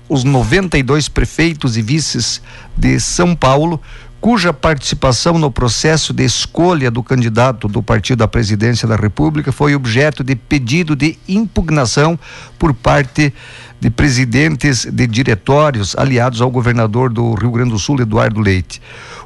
os 0.10 0.24
92 0.24 1.08
prefeitos 1.08 1.78
e 1.78 1.82
vices 1.82 2.42
de 2.76 3.00
São 3.00 3.36
Paulo, 3.36 3.80
cuja 4.22 4.54
participação 4.54 5.40
no 5.40 5.50
processo 5.50 6.14
de 6.14 6.24
escolha 6.24 6.92
do 6.92 7.02
candidato 7.02 7.68
do 7.68 7.82
partido 7.82 8.24
à 8.24 8.28
presidência 8.28 8.88
da 8.88 8.96
República 8.96 9.52
foi 9.52 9.74
objeto 9.74 10.24
de 10.24 10.36
pedido 10.36 10.96
de 10.96 11.18
impugnação 11.28 12.18
por 12.60 12.72
parte 12.72 13.34
de 13.80 13.90
presidentes 13.90 14.86
de 14.86 15.08
diretórios 15.08 15.96
aliados 15.98 16.40
ao 16.40 16.52
governador 16.52 17.12
do 17.12 17.34
Rio 17.34 17.50
Grande 17.50 17.72
do 17.72 17.80
Sul, 17.80 18.00
Eduardo 18.00 18.40
Leite. 18.40 18.80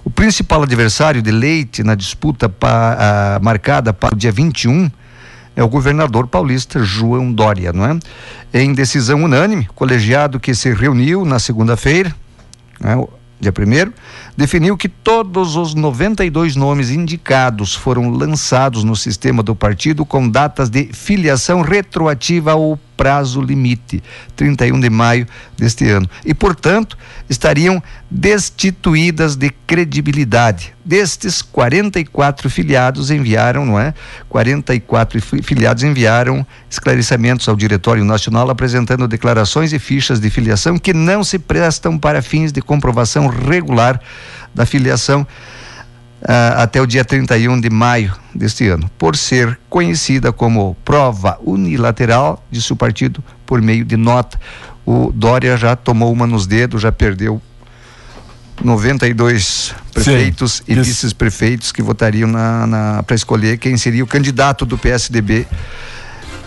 O 0.06 0.10
principal 0.10 0.64
adversário 0.64 1.22
de 1.22 1.30
Leite 1.30 1.84
na 1.84 1.94
disputa 1.94 2.48
pa, 2.48 3.38
marcada 3.42 3.92
para 3.92 4.16
o 4.16 4.18
dia 4.18 4.32
21 4.32 4.90
é 5.58 5.64
o 5.64 5.68
governador 5.68 6.28
paulista 6.28 6.82
João 6.82 7.34
Dória, 7.34 7.74
não 7.74 7.86
é? 7.86 8.00
Em 8.54 8.74
decisão 8.74 9.24
unânime, 9.24 9.68
colegiado 9.76 10.40
que 10.40 10.56
se 10.56 10.74
reuniu 10.74 11.26
na 11.26 11.38
segunda-feira, 11.38 12.16
né, 12.80 12.96
dia 13.42 13.52
1 13.52 13.94
definiu 14.36 14.76
que 14.76 14.90
todos 14.90 15.56
os 15.56 15.74
92 15.74 16.56
nomes 16.56 16.90
indicados 16.90 17.74
foram 17.74 18.10
lançados 18.10 18.84
no 18.84 18.96
sistema 18.96 19.42
do 19.42 19.56
partido 19.56 20.06
com 20.06 20.28
datas 20.28 20.70
de 20.70 20.86
filiação 20.92 21.62
retroativa 21.62 22.52
ao 22.52 22.80
prazo 22.96 23.42
limite, 23.42 24.02
31 24.36 24.80
de 24.80 24.90
maio 24.90 25.28
deste 25.58 25.90
ano. 25.90 26.10
E, 26.26 26.34
portanto, 26.34 26.98
estariam 27.30 27.82
destituídas 28.10 29.36
de 29.36 29.50
credibilidade. 29.68 30.74
Destes 30.84 31.42
44 31.42 32.50
filiados 32.50 33.12
enviaram, 33.12 33.66
não 33.66 33.80
é? 33.80 33.94
44 34.30 35.20
filiados 35.44 35.84
enviaram 35.84 36.46
esclarecimentos 36.70 37.50
ao 37.50 37.56
Diretório 37.56 38.06
Nacional 38.06 38.50
apresentando 38.50 39.08
declarações 39.08 39.74
e 39.74 39.80
fichas 39.80 40.20
de 40.20 40.30
filiação 40.30 40.78
que 40.78 40.94
não 40.94 41.24
se 41.24 41.40
prestam 41.40 41.98
para 41.98 42.22
fins 42.22 42.52
de 42.52 42.62
comprovação 42.62 43.28
regular 43.28 44.00
da 44.54 44.66
filiação 44.66 45.26
Uh, 46.22 46.58
até 46.58 46.82
o 46.82 46.88
dia 46.88 47.06
31 47.06 47.62
de 47.62 47.70
maio 47.70 48.12
deste 48.34 48.68
ano, 48.68 48.90
por 48.98 49.16
ser 49.16 49.60
conhecida 49.70 50.34
como 50.34 50.76
prova 50.84 51.38
unilateral, 51.44 52.44
disse 52.50 52.74
o 52.74 52.76
partido 52.76 53.24
por 53.46 53.62
meio 53.62 53.86
de 53.86 53.96
nota. 53.96 54.40
O 54.84 55.12
Dória 55.14 55.56
já 55.56 55.76
tomou 55.76 56.12
uma 56.12 56.26
nos 56.26 56.48
dedos, 56.48 56.82
já 56.82 56.92
perdeu 56.92 57.40
92 58.64 59.76
prefeitos 59.94 60.64
Sim, 60.66 60.74
e 60.74 60.76
vice-prefeitos 60.76 61.72
que 61.72 61.84
votariam 61.84 62.28
na, 62.28 62.66
na 62.66 63.04
para 63.04 63.16
escolher 63.16 63.58
quem 63.58 63.78
seria 63.78 64.04
o 64.04 64.08
candidato 64.08 64.66
do 64.66 64.80
PSDB. 64.80 65.46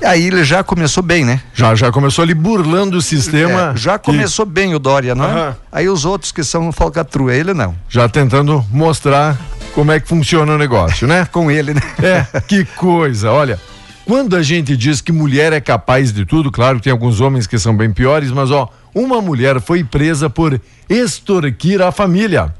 Aí 0.05 0.27
ele 0.27 0.45
já 0.45 0.63
começou 0.63 1.03
bem, 1.03 1.25
né? 1.25 1.41
Já, 1.53 1.75
já 1.75 1.91
começou 1.91 2.23
ali 2.23 2.35
burlando 2.35 2.97
o 2.97 3.03
sistema. 3.03 3.73
É, 3.73 3.77
já 3.77 3.99
começou 3.99 4.47
que... 4.47 4.53
bem 4.53 4.75
o 4.75 4.79
Dória, 4.79 5.15
não 5.15 5.25
é? 5.25 5.57
Aí 5.73 5.89
os 5.89 6.05
outros 6.05 6.33
que 6.33 6.45
são 6.45 6.71
falcatrua, 6.73 7.35
ele 7.35 7.53
não. 7.53 7.75
Já 7.89 8.09
tentando 8.09 8.65
mostrar 8.71 9.37
como 9.75 9.93
é 9.93 10.01
que 10.01 10.09
funciona 10.09 10.55
o 10.55 10.59
negócio, 10.59 11.07
né? 11.07 11.27
Com 11.33 11.51
ele, 11.51 11.75
né? 11.75 11.81
É, 12.03 12.41
que 12.47 12.65
coisa. 12.65 13.31
Olha, 13.31 13.61
quando 14.05 14.37
a 14.37 14.43
gente 14.43 14.77
diz 14.77 15.01
que 15.01 15.13
mulher 15.13 15.53
é 15.53 15.61
capaz 15.61 16.13
de 16.13 16.25
tudo, 16.25 16.51
claro 16.51 16.79
que 16.79 16.85
tem 16.85 16.93
alguns 16.93 17.21
homens 17.21 17.47
que 17.47 17.59
são 17.59 17.77
bem 17.77 17.93
piores, 17.93 18.31
mas 18.31 18.51
ó, 18.51 18.71
uma 18.95 19.21
mulher 19.21 19.61
foi 19.61 19.85
presa 19.85 20.31
por 20.31 20.61
extorquir 20.89 21.83
a 21.83 21.93
família. 21.93 22.55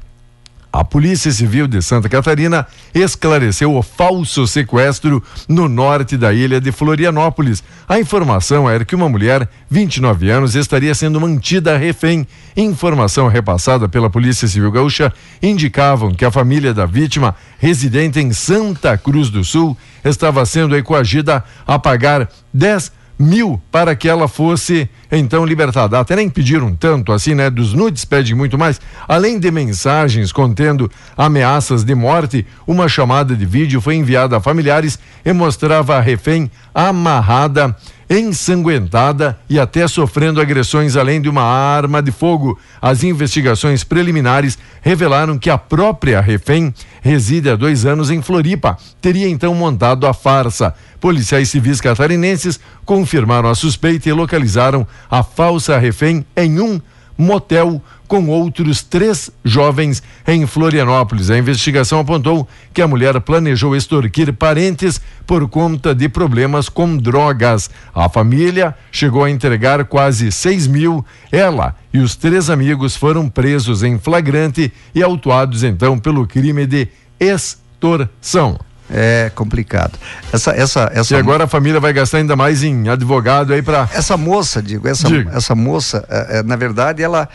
A 0.71 0.83
Polícia 0.83 1.31
Civil 1.31 1.67
de 1.67 1.81
Santa 1.81 2.07
Catarina 2.07 2.67
esclareceu 2.93 3.75
o 3.75 3.81
falso 3.81 4.45
sequestro 4.45 5.23
no 5.47 5.67
norte 5.67 6.15
da 6.15 6.31
ilha 6.31 6.61
de 6.61 6.71
Florianópolis. 6.71 7.63
A 7.87 7.99
informação 7.99 8.69
era 8.69 8.85
que 8.85 8.93
uma 8.93 9.09
mulher, 9.09 9.49
29 9.67 10.29
anos, 10.29 10.53
estaria 10.53 10.93
sendo 10.93 11.19
mantida 11.19 11.75
refém. 11.75 12.27
Informação 12.55 13.27
repassada 13.27 13.89
pela 13.89 14.11
Polícia 14.11 14.47
Civil 14.47 14.71
Gaúcha 14.71 15.11
indicavam 15.41 16.13
que 16.13 16.23
a 16.23 16.29
família 16.29 16.71
da 16.71 16.85
vítima, 16.85 17.35
residente 17.57 18.19
em 18.19 18.31
Santa 18.31 18.95
Cruz 18.95 19.31
do 19.31 19.43
Sul, 19.43 19.75
estava 20.05 20.45
sendo 20.45 20.81
coagida 20.83 21.43
a 21.65 21.79
pagar 21.79 22.29
10 22.53 22.98
mil 23.19 23.61
para 23.69 23.93
que 23.95 24.07
ela 24.07 24.29
fosse 24.29 24.89
então 25.11 25.45
libertada. 25.45 25.99
Até 25.99 26.15
nem 26.15 26.29
pediram 26.29 26.73
tanto 26.73 27.11
assim, 27.11 27.35
né? 27.35 27.49
Dos 27.49 27.73
nudes 27.73 28.05
pedem 28.05 28.33
muito 28.33 28.57
mais. 28.57 28.79
Além 29.07 29.37
de 29.37 29.51
mensagens 29.51 30.31
contendo 30.31 30.89
ameaças 31.17 31.83
de 31.83 31.93
morte, 31.93 32.47
uma 32.65 32.87
chamada 32.87 33.35
de 33.35 33.45
vídeo 33.45 33.81
foi 33.81 33.95
enviada 33.95 34.37
a 34.37 34.41
familiares 34.41 34.97
e 35.25 35.33
mostrava 35.33 35.97
a 35.97 35.99
refém 35.99 36.49
amarrada 36.73 37.75
ensanguentada 38.09 39.37
e 39.47 39.59
até 39.59 39.87
sofrendo 39.87 40.41
agressões 40.41 40.95
além 40.95 41.21
de 41.21 41.29
uma 41.29 41.43
arma 41.43 42.01
de 42.01 42.11
fogo. 42.11 42.59
As 42.81 43.03
investigações 43.03 43.83
preliminares 43.83 44.57
revelaram 44.81 45.37
que 45.37 45.49
a 45.49 45.57
própria 45.57 46.19
refém 46.19 46.73
reside 47.01 47.49
há 47.49 47.55
dois 47.55 47.85
anos 47.85 48.09
em 48.09 48.21
Floripa. 48.21 48.77
Teria 48.99 49.29
então 49.29 49.53
montado 49.53 50.07
a 50.07 50.13
farsa. 50.13 50.73
Policiais 50.99 51.49
civis 51.49 51.79
catarinenses 51.79 52.59
confirmaram 52.83 53.49
a 53.49 53.55
suspeita 53.55 54.09
e 54.09 54.13
localizaram 54.13 54.87
a 55.09 55.21
falsa 55.21 55.77
refém 55.77 56.25
em 56.35 56.59
um 56.59 56.81
motel 57.17 57.81
com 58.09 58.27
outros 58.27 58.81
três 58.81 59.29
jovens 59.45 60.01
em 60.27 60.47
Florianópolis. 60.47 61.29
A 61.29 61.37
investigação 61.37 61.99
apontou 61.99 62.47
que 62.73 62.81
a 62.81 62.87
mulher 62.87 63.21
planejou 63.21 63.75
extorquir 63.75 64.33
parentes 64.33 64.99
por 65.27 65.47
conta 65.47 65.93
de 65.93 66.09
problemas 66.09 66.67
com 66.67 66.97
drogas. 66.97 67.69
A 67.93 68.09
família 68.09 68.75
chegou 68.91 69.23
a 69.23 69.29
entregar 69.29 69.85
quase 69.85 70.31
seis 70.31 70.65
mil. 70.65 71.05
Ela 71.31 71.75
e 71.93 71.99
os 71.99 72.15
três 72.15 72.49
amigos 72.49 72.95
foram 72.95 73.29
presos 73.29 73.83
em 73.83 73.99
flagrante 73.99 74.73
e 74.93 75.03
autuados 75.03 75.63
então 75.63 75.99
pelo 75.99 76.25
crime 76.25 76.65
de 76.65 76.87
extorsão. 77.19 78.59
É 78.91 79.31
complicado. 79.35 79.99
Essa, 80.33 80.51
essa, 80.51 80.89
essa. 80.91 81.13
E 81.13 81.17
agora 81.17 81.43
a 81.43 81.47
família 81.47 81.79
vai 81.79 81.93
gastar 81.93 82.17
ainda 82.17 82.35
mais 82.35 82.63
em 82.63 82.89
advogado 82.89 83.53
aí 83.53 83.61
para. 83.61 83.87
Essa 83.93 84.17
moça, 84.17 84.63
digo, 84.63 84.87
essa, 84.87 85.07
essa 85.31 85.53
moça, 85.53 86.03
é, 86.09 86.39
é, 86.39 86.43
na 86.43 86.55
verdade, 86.55 87.03
ela, 87.03 87.29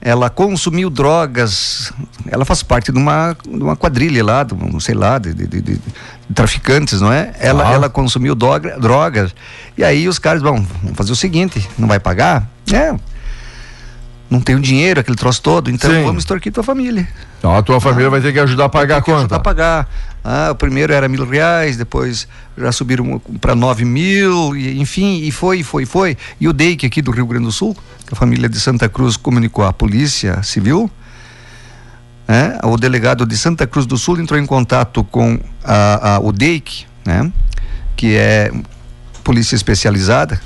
ela 0.00 0.30
consumiu 0.30 0.88
drogas. 0.90 1.92
Ela 2.30 2.44
faz 2.44 2.62
parte 2.62 2.92
de 2.92 2.98
uma, 2.98 3.36
de 3.44 3.62
uma 3.62 3.76
quadrilha 3.76 4.24
lá, 4.24 4.42
de, 4.42 4.54
não 4.54 4.80
sei 4.80 4.94
lá, 4.94 5.18
de, 5.18 5.34
de, 5.34 5.46
de, 5.46 5.80
traficantes, 6.34 7.00
não 7.00 7.12
é? 7.12 7.34
Ela, 7.38 7.68
ah. 7.68 7.72
ela 7.72 7.88
consumiu 7.90 8.34
droga, 8.34 8.78
drogas. 8.78 9.34
E 9.76 9.82
aí 9.82 10.08
os 10.08 10.18
caras 10.18 10.42
vão, 10.42 10.66
vão 10.82 10.94
fazer 10.94 11.12
o 11.12 11.16
seguinte: 11.16 11.68
não 11.78 11.88
vai 11.88 11.98
pagar? 11.98 12.48
É 12.72 12.94
não 14.30 14.40
tenho 14.40 14.60
dinheiro, 14.60 15.00
aquele 15.00 15.16
troço 15.16 15.40
todo, 15.40 15.70
então 15.70 15.90
Sim. 15.90 16.04
vamos 16.04 16.22
extorquir 16.22 16.52
tua 16.52 16.62
família. 16.62 17.08
Então 17.38 17.54
a 17.54 17.62
tua 17.62 17.80
família 17.80 18.08
ah, 18.08 18.10
vai 18.10 18.20
ter 18.20 18.32
que 18.32 18.38
ajudar 18.40 18.66
a 18.66 18.68
pagar 18.68 18.98
a 18.98 19.02
conta. 19.02 19.20
Ajudar 19.20 19.36
a 19.36 19.40
pagar. 19.40 19.88
Ah, 20.22 20.50
o 20.50 20.54
primeiro 20.54 20.92
era 20.92 21.08
mil 21.08 21.26
reais, 21.26 21.76
depois 21.76 22.28
já 22.56 22.72
subiram 22.72 23.20
para 23.40 23.54
nove 23.54 23.84
mil, 23.84 24.56
e, 24.56 24.80
enfim, 24.80 25.22
e 25.22 25.30
foi, 25.30 25.62
foi, 25.62 25.86
foi. 25.86 26.16
E 26.40 26.48
o 26.48 26.52
DEIC 26.52 26.86
aqui 26.86 27.00
do 27.00 27.10
Rio 27.10 27.26
Grande 27.26 27.44
do 27.44 27.52
Sul, 27.52 27.76
a 28.10 28.14
família 28.14 28.48
de 28.48 28.58
Santa 28.60 28.88
Cruz 28.88 29.16
comunicou 29.16 29.64
à 29.64 29.72
Polícia 29.72 30.42
Civil, 30.42 30.90
né? 32.26 32.58
o 32.62 32.76
delegado 32.76 33.24
de 33.24 33.36
Santa 33.38 33.66
Cruz 33.66 33.86
do 33.86 33.96
Sul 33.96 34.20
entrou 34.20 34.38
em 34.38 34.46
contato 34.46 35.02
com 35.04 35.38
a, 35.64 36.16
a, 36.16 36.18
o 36.20 36.32
DEIC, 36.32 36.84
né? 37.06 37.32
que 37.96 38.16
é 38.16 38.52
polícia 39.24 39.54
especializada 39.54 40.40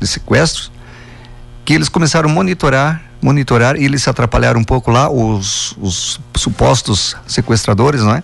de 0.00 0.06
sequestros, 0.06 0.70
que 1.64 1.72
eles 1.72 1.88
começaram 1.88 2.28
a 2.28 2.32
monitorar 2.32 3.14
monitorar 3.24 3.76
e 3.76 3.84
eles 3.86 4.02
se 4.02 4.10
atrapalharam 4.10 4.60
um 4.60 4.64
pouco 4.64 4.90
lá, 4.90 5.10
os, 5.10 5.74
os 5.80 6.20
supostos 6.36 7.16
sequestradores, 7.26 8.02
não 8.02 8.14
é? 8.14 8.22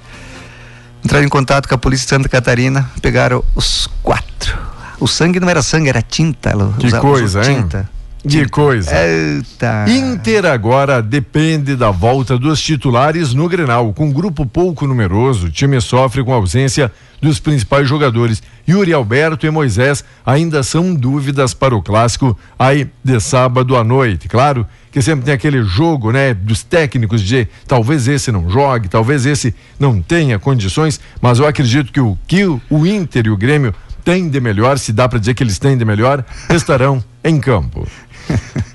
Entraram 1.04 1.24
em 1.24 1.28
contato 1.28 1.68
com 1.68 1.74
a 1.74 1.78
polícia 1.78 2.04
de 2.04 2.10
Santa 2.10 2.28
Catarina, 2.28 2.90
pegaram 3.00 3.42
os 3.54 3.88
quatro. 4.02 4.58
O 4.98 5.08
sangue 5.08 5.40
não 5.40 5.48
era 5.48 5.62
sangue, 5.62 5.88
era 5.88 6.02
tinta. 6.02 6.52
Que 6.78 6.90
coisa, 6.98 7.40
usou 7.40 7.52
hein? 7.52 7.62
tinta. 7.62 7.88
Que 8.26 8.46
coisa. 8.46 8.90
Eita. 8.94 9.86
Inter 9.88 10.44
agora 10.44 11.02
depende 11.02 11.74
da 11.74 11.90
volta 11.90 12.38
dos 12.38 12.60
titulares 12.60 13.32
no 13.32 13.48
Grenal. 13.48 13.94
Com 13.94 14.06
um 14.06 14.12
grupo 14.12 14.44
pouco 14.44 14.86
numeroso, 14.86 15.46
o 15.46 15.50
time 15.50 15.80
sofre 15.80 16.22
com 16.22 16.32
a 16.32 16.36
ausência 16.36 16.92
dos 17.20 17.40
principais 17.40 17.88
jogadores. 17.88 18.42
Yuri 18.68 18.92
Alberto 18.92 19.46
e 19.46 19.50
Moisés 19.50 20.04
ainda 20.24 20.62
são 20.62 20.94
dúvidas 20.94 21.54
para 21.54 21.74
o 21.74 21.82
clássico 21.82 22.36
aí 22.58 22.90
de 23.02 23.18
sábado 23.20 23.74
à 23.74 23.82
noite. 23.82 24.28
Claro 24.28 24.66
que 24.90 25.00
sempre 25.00 25.24
tem 25.24 25.34
aquele 25.34 25.62
jogo, 25.62 26.10
né, 26.10 26.34
dos 26.34 26.62
técnicos 26.62 27.22
de 27.22 27.46
talvez 27.66 28.08
esse 28.08 28.32
não 28.32 28.50
jogue, 28.50 28.88
talvez 28.88 29.24
esse 29.24 29.54
não 29.78 30.02
tenha 30.02 30.38
condições, 30.38 31.00
mas 31.20 31.38
eu 31.38 31.46
acredito 31.46 31.92
que 31.92 32.00
o 32.00 32.18
que 32.26 32.44
o 32.44 32.86
Inter 32.86 33.26
e 33.26 33.30
o 33.30 33.36
Grêmio 33.36 33.74
têm 34.04 34.28
de 34.28 34.40
melhor, 34.40 34.78
se 34.78 34.92
dá 34.92 35.08
para 35.08 35.18
dizer 35.18 35.34
que 35.34 35.42
eles 35.42 35.58
têm 35.58 35.76
de 35.76 35.84
melhor, 35.84 36.24
estarão 36.50 37.02
em 37.22 37.38
campo. 37.38 37.86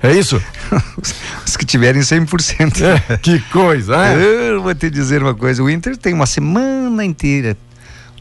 É 0.02 0.12
isso? 0.12 0.42
Os 1.46 1.56
que 1.56 1.64
tiverem 1.64 2.02
100%. 2.02 2.82
É, 2.82 3.16
que 3.16 3.40
coisa, 3.50 3.96
né? 3.96 4.14
Eu 4.50 4.62
vou 4.62 4.74
te 4.74 4.90
dizer 4.90 5.22
uma 5.22 5.34
coisa: 5.34 5.62
o 5.62 5.70
Inter 5.70 5.96
tem 5.96 6.12
uma 6.12 6.26
semana 6.26 7.04
inteira 7.04 7.56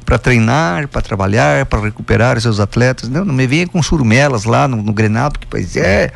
para 0.05 0.17
treinar, 0.17 0.87
para 0.87 1.01
trabalhar, 1.01 1.65
para 1.65 1.81
recuperar 1.81 2.39
seus 2.39 2.59
atletas. 2.59 3.09
Não, 3.09 3.25
não 3.25 3.33
me 3.33 3.47
venha 3.47 3.67
com 3.67 3.81
surmelas 3.81 4.45
lá 4.45 4.67
no, 4.67 4.81
no 4.81 4.93
Grenal, 4.93 5.31
porque, 5.31 5.47
pois 5.49 5.75
é. 5.75 6.11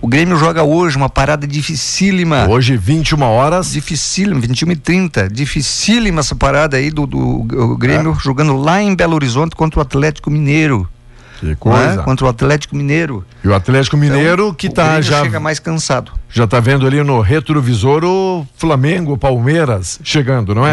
O 0.00 0.06
Grêmio 0.08 0.36
joga 0.36 0.62
hoje 0.62 0.96
uma 0.96 1.08
parada 1.08 1.46
dificílima. 1.46 2.46
Hoje, 2.48 2.76
21 2.76 3.22
horas. 3.22 3.72
Dificílima, 3.72 4.40
21 4.40 4.72
e 4.72 4.76
30. 4.76 5.28
Dificílima 5.28 6.20
essa 6.20 6.34
parada 6.34 6.76
aí 6.76 6.90
do, 6.90 7.06
do 7.06 7.76
Grêmio 7.76 8.12
É. 8.12 8.22
jogando 8.22 8.56
lá 8.56 8.80
em 8.82 8.94
Belo 8.94 9.14
Horizonte 9.14 9.56
contra 9.56 9.78
o 9.80 9.82
Atlético 9.82 10.30
Mineiro. 10.30 10.88
Que 11.40 11.50
é? 11.50 11.54
coisa. 11.54 12.02
Contra 12.02 12.26
o 12.26 12.28
Atlético 12.28 12.76
Mineiro. 12.76 13.24
E 13.44 13.48
o 13.48 13.54
Atlético 13.54 13.96
Mineiro 13.96 14.44
Então, 14.44 14.54
que 14.54 14.70
tá 14.70 15.00
já 15.00 15.22
chega 15.22 15.40
mais 15.40 15.58
cansado. 15.58 16.12
já 16.30 16.46
tá 16.46 16.60
vendo 16.60 16.86
ali 16.86 17.02
no 17.02 17.20
retrovisor 17.20 18.04
o 18.04 18.46
Flamengo, 18.56 19.18
Palmeiras 19.18 19.98
chegando, 20.02 20.54
não 20.54 20.66
é? 20.66 20.72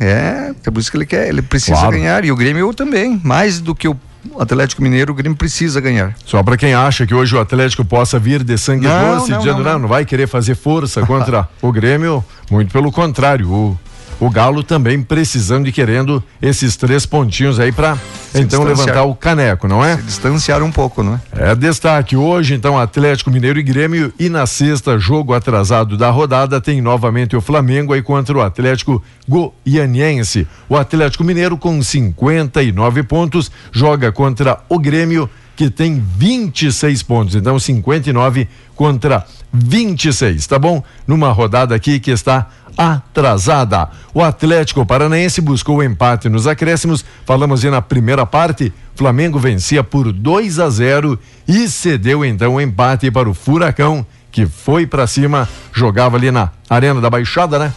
É, 0.00 0.04
é, 0.04 0.54
é 0.64 0.70
por 0.70 0.80
isso 0.80 0.90
que 0.90 0.96
ele 0.96 1.06
quer, 1.06 1.28
ele 1.28 1.40
precisa 1.40 1.76
Claro. 1.78 1.92
ganhar 1.92 2.24
e 2.24 2.32
o 2.32 2.36
Grêmio 2.36 2.72
também, 2.74 3.20
mais 3.22 3.60
do 3.60 3.74
que 3.76 3.86
o 3.86 3.96
Atlético 4.38 4.82
Mineiro, 4.82 5.12
o 5.12 5.14
Grêmio 5.14 5.36
precisa 5.36 5.80
ganhar. 5.80 6.14
Só 6.24 6.42
para 6.42 6.56
quem 6.56 6.74
acha 6.74 7.06
que 7.06 7.14
hoje 7.14 7.34
o 7.34 7.40
Atlético 7.40 7.84
possa 7.84 8.18
vir 8.18 8.42
de 8.42 8.56
sangue 8.58 8.86
Não, 8.86 9.16
doce, 9.16 9.30
não, 9.30 9.38
dizendo 9.38 9.56
não, 9.58 9.64
não, 9.64 9.72
não. 9.72 9.78
não 9.80 9.88
vai 9.88 10.04
querer 10.04 10.26
fazer 10.26 10.54
força 10.54 11.04
contra 11.06 11.48
o 11.62 11.72
Grêmio, 11.72 12.24
muito 12.50 12.72
pelo 12.72 12.90
contrário, 12.92 13.50
o 13.50 13.78
o 14.18 14.30
Galo 14.30 14.62
também 14.62 15.02
precisando 15.02 15.68
e 15.68 15.72
querendo 15.72 16.22
esses 16.40 16.76
três 16.76 17.04
pontinhos 17.04 17.60
aí 17.60 17.70
para 17.70 17.98
então 18.34 18.64
levantar 18.64 19.04
o 19.04 19.14
caneco, 19.14 19.68
não 19.68 19.84
é? 19.84 19.96
Se 19.96 20.02
distanciar 20.04 20.62
um 20.62 20.70
pouco, 20.70 21.02
não 21.02 21.14
é? 21.14 21.52
É 21.52 21.54
destaque 21.54 22.16
hoje, 22.16 22.54
então, 22.54 22.78
Atlético 22.78 23.30
Mineiro 23.30 23.58
e 23.58 23.62
Grêmio. 23.62 24.12
E 24.18 24.28
na 24.28 24.46
sexta, 24.46 24.98
jogo 24.98 25.32
atrasado 25.32 25.96
da 25.96 26.10
rodada, 26.10 26.60
tem 26.60 26.80
novamente 26.80 27.36
o 27.36 27.40
Flamengo 27.40 27.92
aí 27.92 28.02
contra 28.02 28.36
o 28.36 28.42
Atlético 28.42 29.02
Goianiense. 29.28 30.46
O 30.68 30.76
Atlético 30.76 31.24
Mineiro, 31.24 31.56
com 31.56 31.82
59 31.82 33.02
pontos, 33.04 33.50
joga 33.72 34.12
contra 34.12 34.60
o 34.68 34.78
Grêmio, 34.78 35.28
que 35.56 35.70
tem 35.70 35.98
26 35.98 37.02
pontos. 37.02 37.34
Então, 37.34 37.58
59 37.58 38.46
contra 38.76 39.26
26, 39.52 40.46
tá 40.46 40.58
bom? 40.58 40.82
Numa 41.06 41.32
rodada 41.32 41.74
aqui 41.74 41.98
que 41.98 42.10
está 42.10 42.48
atrasada. 42.76 43.88
O 44.12 44.22
Atlético 44.22 44.84
Paranaense 44.84 45.40
buscou 45.40 45.78
o 45.78 45.82
empate 45.82 46.28
nos 46.28 46.46
acréscimos. 46.46 47.04
Falamos 47.24 47.64
aí 47.64 47.70
na 47.70 47.80
primeira 47.80 48.26
parte. 48.26 48.72
Flamengo 48.94 49.38
vencia 49.38 49.82
por 49.82 50.12
2 50.12 50.58
a 50.58 50.68
0 50.68 51.18
e 51.48 51.68
cedeu 51.68 52.24
então 52.24 52.54
o 52.54 52.60
empate 52.60 53.10
para 53.10 53.28
o 53.28 53.34
Furacão, 53.34 54.06
que 54.30 54.46
foi 54.46 54.86
para 54.86 55.06
cima, 55.06 55.48
jogava 55.72 56.16
ali 56.16 56.30
na 56.30 56.50
Arena 56.68 57.00
da 57.00 57.08
Baixada, 57.08 57.58
né? 57.58 57.72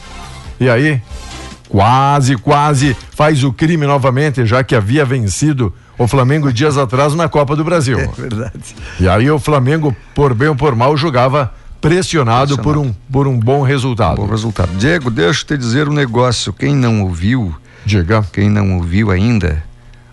E 0.59 0.69
aí, 0.69 1.01
quase, 1.69 2.35
quase 2.35 2.95
faz 3.11 3.43
o 3.43 3.53
crime 3.53 3.85
novamente, 3.85 4.45
já 4.45 4.63
que 4.63 4.75
havia 4.75 5.05
vencido 5.05 5.73
o 5.99 6.07
Flamengo 6.07 6.51
dias 6.51 6.77
atrás 6.77 7.13
na 7.13 7.27
Copa 7.27 7.55
do 7.55 7.63
Brasil. 7.63 7.97
verdade. 8.17 8.75
E 8.99 9.07
aí 9.07 9.29
o 9.29 9.37
Flamengo, 9.37 9.95
por 10.15 10.33
bem 10.33 10.47
ou 10.47 10.55
por 10.55 10.73
mal, 10.73 10.95
jogava 10.97 11.53
pressionado, 11.81 12.57
por 12.57 12.77
um 12.77 12.93
por 13.11 13.27
um 13.27 13.37
bom 13.37 13.61
resultado. 13.61 14.15
Bom 14.15 14.27
resultado. 14.27 14.69
Diego, 14.77 15.11
deixa 15.11 15.43
eu 15.43 15.47
te 15.47 15.57
dizer 15.57 15.87
um 15.87 15.93
negócio. 15.93 16.53
Quem 16.53 16.73
não 16.73 17.03
ouviu, 17.03 17.53
Diga. 17.85 18.25
quem 18.33 18.49
não 18.49 18.77
ouviu 18.77 19.11
ainda, 19.11 19.61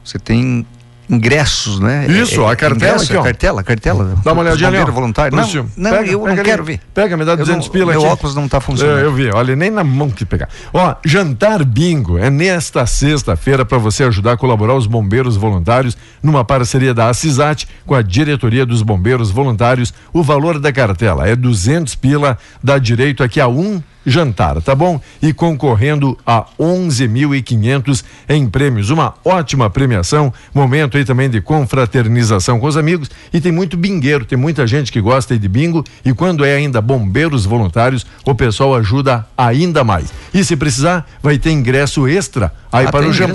você 0.05 0.19
tem 0.19 0.67
ingressos, 1.09 1.79
né? 1.81 2.07
Isso, 2.09 2.45
a 2.45 2.57
cartela 2.57 2.95
ingresso, 2.95 3.05
aqui, 3.05 3.17
ó. 3.17 3.23
Cartela, 3.23 3.63
cartela. 3.63 4.15
Dá 4.25 4.33
uma 4.33 4.43
olhadinha 4.43 4.69
ali, 4.69 4.91
voluntário. 4.91 5.37
Não, 5.37 5.47
não 5.77 5.91
pega, 5.91 6.11
eu 6.11 6.19
não 6.21 6.27
ali. 6.27 6.43
quero 6.43 6.65
ver. 6.65 6.81
Pega, 6.93 7.17
me 7.17 7.25
dá 7.25 7.33
Eu 7.33 7.37
200 7.39 7.67
não- 7.67 7.73
pila 7.73 7.93
meu 7.93 8.01
aqui. 8.03 8.13
óculos 8.13 8.35
não 8.35 8.49
tá 8.49 8.61
funcionando. 8.61 8.99
É, 8.99 9.05
eu 9.05 9.13
vi, 9.13 9.31
olha, 9.31 9.55
nem 9.55 9.71
na 9.71 9.85
mão 9.85 10.11
que 10.11 10.25
pegar. 10.25 10.49
Ó, 10.73 10.95
jantar 11.05 11.65
bingo 11.65 12.19
é 12.19 12.29
nesta 12.31 12.85
sexta-feira 12.87 13.65
para 13.65 13.79
você 13.79 14.05
ajudar 14.05 14.33
a 14.33 14.37
colaborar 14.37 14.75
os 14.75 14.87
bombeiros 14.87 15.37
voluntários 15.37 15.97
numa 16.23 16.45
parceria 16.45 16.93
da 16.93 17.09
Assisat 17.09 17.67
com 17.87 17.95
a 17.95 18.03
diretoria 18.03 18.67
dos 18.67 18.83
bombeiros 18.83 19.31
voluntários. 19.31 19.95
O 20.13 20.23
valor 20.23 20.59
da 20.59 20.73
cartela 20.73 21.29
é 21.29 21.37
200 21.37 21.95
pila, 21.95 22.37
dá 22.63 22.79
direito 22.79 23.23
aqui 23.23 23.41
a 23.41 23.49
um 23.49 23.83
jantar, 24.07 24.63
tá 24.63 24.75
bom? 24.75 25.01
E 25.21 25.33
concorrendo 25.33 26.17
a 26.25 26.45
11.500 26.59 28.05
em 28.29 28.49
prêmios. 28.49 28.91
Uma 28.91 29.15
ótima 29.25 29.69
premiação, 29.69 30.33
momento 30.55 30.97
aí 30.97 31.05
também 31.05 31.29
de 31.29 31.41
confraternização 31.41 32.59
com 32.61 32.67
os 32.67 32.77
amigos 32.77 33.11
e 33.33 33.41
tem 33.41 33.53
muito 33.53 33.77
bingueiro, 33.77 34.25
tem 34.25 34.39
muita 34.39 34.67
gente 34.67 34.93
que 34.93 35.01
gosta 35.01 35.35
aí 35.35 35.39
de 35.39 35.49
bingo 35.49 35.85
e 36.05 36.13
quando 36.13 36.45
é 36.45 36.55
ainda 36.55 36.81
bombeiros 36.81 37.45
voluntários, 37.45 38.07
o 38.25 38.35
pessoal 38.35 38.75
ajuda 38.75 39.27
ainda 39.37 39.83
mais. 39.85 40.13
E 40.33 40.45
se 40.45 40.57
precisar, 40.57 41.07
vai 41.23 41.39
ter 41.39 41.51
ingresso 41.51 42.07
extra 42.09 42.53
aí 42.73 42.87
Ah, 42.87 42.91
para, 42.93 43.07
o 43.09 43.13
jan- 43.13 43.33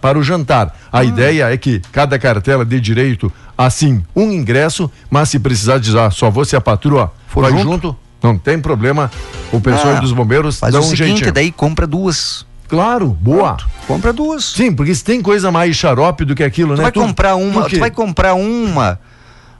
para 0.00 0.18
o 0.18 0.22
jantar. 0.22 0.76
A 0.92 1.02
ideia 1.04 1.52
é 1.52 1.56
que 1.56 1.80
cada 1.90 2.18
cartela 2.18 2.64
dê 2.64 2.78
direito 2.80 3.32
assim 3.56 4.02
um 4.14 4.30
ingresso, 4.30 4.90
mas 5.10 5.28
se 5.30 5.38
precisar 5.38 5.78
dizer, 5.78 5.98
ah, 5.98 6.10
só 6.10 6.30
você 6.30 6.56
a 6.56 6.60
patroa 6.60 7.12
For 7.28 7.42
vai 7.42 7.52
junto? 7.52 7.64
junto, 7.64 7.96
não 8.22 8.38
tem 8.38 8.58
problema. 8.58 9.10
O 9.52 9.60
pessoal 9.60 9.96
Ah, 9.96 10.00
dos 10.00 10.12
bombeiros 10.12 10.58
Faz 10.58 10.72
dá 10.72 10.80
o 10.80 10.82
um 10.82 10.86
seguinte, 10.86 11.06
jeitinho. 11.08 11.32
daí 11.32 11.50
compra 11.52 11.86
duas. 11.86 12.46
Claro, 12.68 13.08
boa. 13.08 13.56
Compra 13.86 14.12
duas. 14.12 14.44
Sim, 14.44 14.72
porque 14.72 14.94
se 14.94 15.04
tem 15.04 15.20
coisa 15.20 15.50
mais 15.50 15.76
xarope 15.76 16.24
do 16.24 16.34
que 16.34 16.42
aquilo, 16.42 16.74
Tu 16.74 16.78
né? 16.78 16.82
vai 16.84 16.92
comprar 16.92 17.34
uma, 17.36 17.64
tu 17.64 17.70
tu 17.70 17.78
vai 17.80 17.90
comprar 17.90 18.34
uma, 18.34 18.98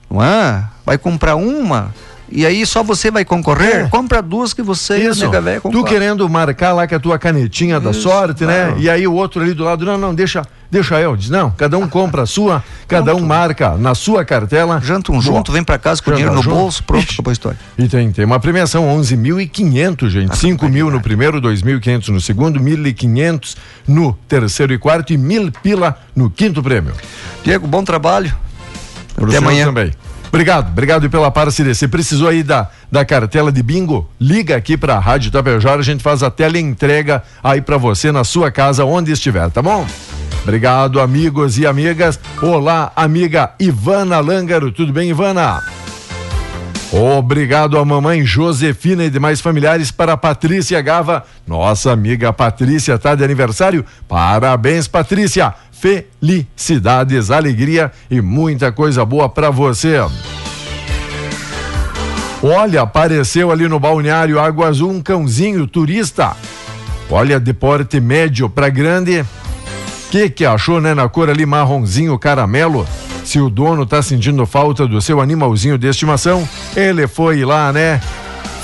não 0.09 0.23
é? 0.23 0.63
Vai 0.85 0.97
comprar 0.97 1.35
uma 1.35 1.93
e 2.35 2.45
aí 2.47 2.65
só 2.65 2.81
você 2.81 3.11
vai 3.11 3.23
concorrer? 3.23 3.85
É. 3.85 3.87
Compra 3.89 4.19
duas 4.19 4.53
que 4.55 4.63
você 4.63 4.97
e 4.97 5.07
a 5.07 5.09
Isso. 5.11 5.25
nega 5.25 5.39
véia 5.39 5.61
Tu 5.61 5.83
querendo 5.83 6.27
marcar 6.27 6.73
lá 6.73 6.87
com 6.87 6.95
a 6.95 6.99
tua 6.99 7.19
canetinha 7.19 7.79
da 7.79 7.93
sorte, 7.93 8.43
né? 8.45 8.65
claro. 8.67 8.79
E 8.81 8.89
aí 8.89 9.05
o 9.07 9.13
outro 9.13 9.43
ali 9.43 9.53
do 9.53 9.63
lado, 9.63 9.85
não, 9.85 9.97
não, 9.99 10.15
deixa, 10.15 10.41
deixa 10.73 10.99
eu. 10.99 11.15
Diz, 11.15 11.29
não, 11.29 11.51
cada 11.51 11.77
um 11.77 11.87
compra 11.87 12.23
a 12.23 12.25
sua, 12.25 12.63
cada 12.87 13.15
um 13.15 13.21
marca 13.21 13.77
na 13.77 13.95
sua 13.95 14.25
cartela. 14.25 14.81
Janta 14.83 15.11
Boa. 15.11 15.23
junto, 15.23 15.51
vem 15.51 15.63
pra 15.63 15.77
casa 15.77 16.01
com 16.01 16.09
o 16.09 16.13
Janta 16.13 16.17
dinheiro 16.17 16.35
no 16.35 16.43
junto. 16.43 16.55
bolso, 16.55 16.83
pronto, 16.83 17.13
acabou 17.13 17.29
a 17.29 17.33
história. 17.33 17.59
E 17.77 17.87
tem, 17.87 18.11
tem 18.11 18.25
uma 18.25 18.39
premiação, 18.39 18.85
11.500, 18.99 20.09
gente. 20.09 20.37
5 20.37 20.67
mil 20.67 20.89
no 20.91 20.99
primeiro, 20.99 21.39
2.500 21.41 22.09
no 22.09 22.19
segundo, 22.19 22.59
1.500 22.59 23.55
no 23.87 24.13
terceiro 24.27 24.73
e 24.73 24.77
quarto 24.77 25.13
e 25.13 25.17
mil 25.17 25.51
pila 25.51 25.97
no 26.15 26.29
quinto 26.29 26.61
prêmio. 26.61 26.93
Diego, 27.43 27.67
bom 27.67 27.83
trabalho. 27.83 28.35
Pro 29.15 29.27
Até 29.27 29.37
amanhã. 29.37 29.65
também. 29.65 29.91
Obrigado, 30.33 30.69
obrigado 30.69 31.07
pela 31.11 31.29
parceria. 31.29 31.75
Se 31.75 31.87
precisou 31.87 32.27
aí 32.27 32.41
da, 32.41 32.67
da 32.91 33.05
cartela 33.05 33.51
de 33.51 33.61
bingo, 33.61 34.09
liga 34.19 34.55
aqui 34.55 34.75
pra 34.75 34.97
Rádio 34.97 35.29
Tapejara, 35.29 35.81
a 35.81 35.83
gente 35.83 36.01
faz 36.01 36.23
a 36.23 36.31
tela 36.31 36.57
entrega 36.57 37.21
aí 37.43 37.61
pra 37.61 37.77
você 37.77 38.11
na 38.11 38.23
sua 38.23 38.49
casa, 38.49 38.83
onde 38.83 39.11
estiver, 39.11 39.51
tá 39.51 39.61
bom? 39.61 39.85
Obrigado, 40.41 40.99
amigos 40.99 41.59
e 41.59 41.67
amigas. 41.67 42.19
Olá, 42.41 42.91
amiga 42.95 43.51
Ivana 43.59 44.19
Lângaro. 44.19 44.71
Tudo 44.71 44.91
bem, 44.91 45.11
Ivana? 45.11 45.61
Obrigado 46.91 47.77
a 47.77 47.85
mamãe 47.85 48.25
Josefina 48.25 49.03
e 49.03 49.11
demais 49.11 49.39
familiares 49.39 49.91
para 49.91 50.13
a 50.13 50.17
Patrícia 50.17 50.81
Gava. 50.81 51.23
Nossa 51.45 51.91
amiga 51.91 52.33
Patrícia 52.33 52.97
tá 52.97 53.13
de 53.13 53.23
aniversário. 53.23 53.85
Parabéns, 54.07 54.87
Patrícia. 54.87 55.53
Felicidades, 55.83 57.29
alegria 57.29 57.91
e 58.09 58.21
muita 58.21 58.71
coisa 58.71 59.03
boa 59.03 59.27
para 59.27 59.49
você. 59.49 59.97
Olha, 62.41 62.83
apareceu 62.83 63.51
ali 63.51 63.67
no 63.67 63.81
balneário 63.81 64.39
Água 64.39 64.69
Azul 64.69 64.89
um 64.89 65.01
cãozinho 65.01 65.67
turista. 65.67 66.37
Olha, 67.09 67.37
de 67.37 67.51
porte 67.51 67.99
médio 67.99 68.49
para 68.49 68.69
grande. 68.69 69.25
Que 70.09 70.29
que 70.29 70.45
achou, 70.45 70.79
né, 70.79 70.93
na 70.93 71.09
cor 71.09 71.29
ali 71.29 71.45
marronzinho 71.45 72.17
caramelo? 72.17 72.87
Se 73.25 73.41
o 73.41 73.49
dono 73.49 73.85
tá 73.85 74.01
sentindo 74.01 74.45
falta 74.45 74.87
do 74.87 75.01
seu 75.01 75.19
animalzinho 75.19 75.77
de 75.77 75.89
estimação, 75.89 76.47
ele 76.77 77.07
foi 77.07 77.43
lá, 77.43 77.73
né? 77.73 77.99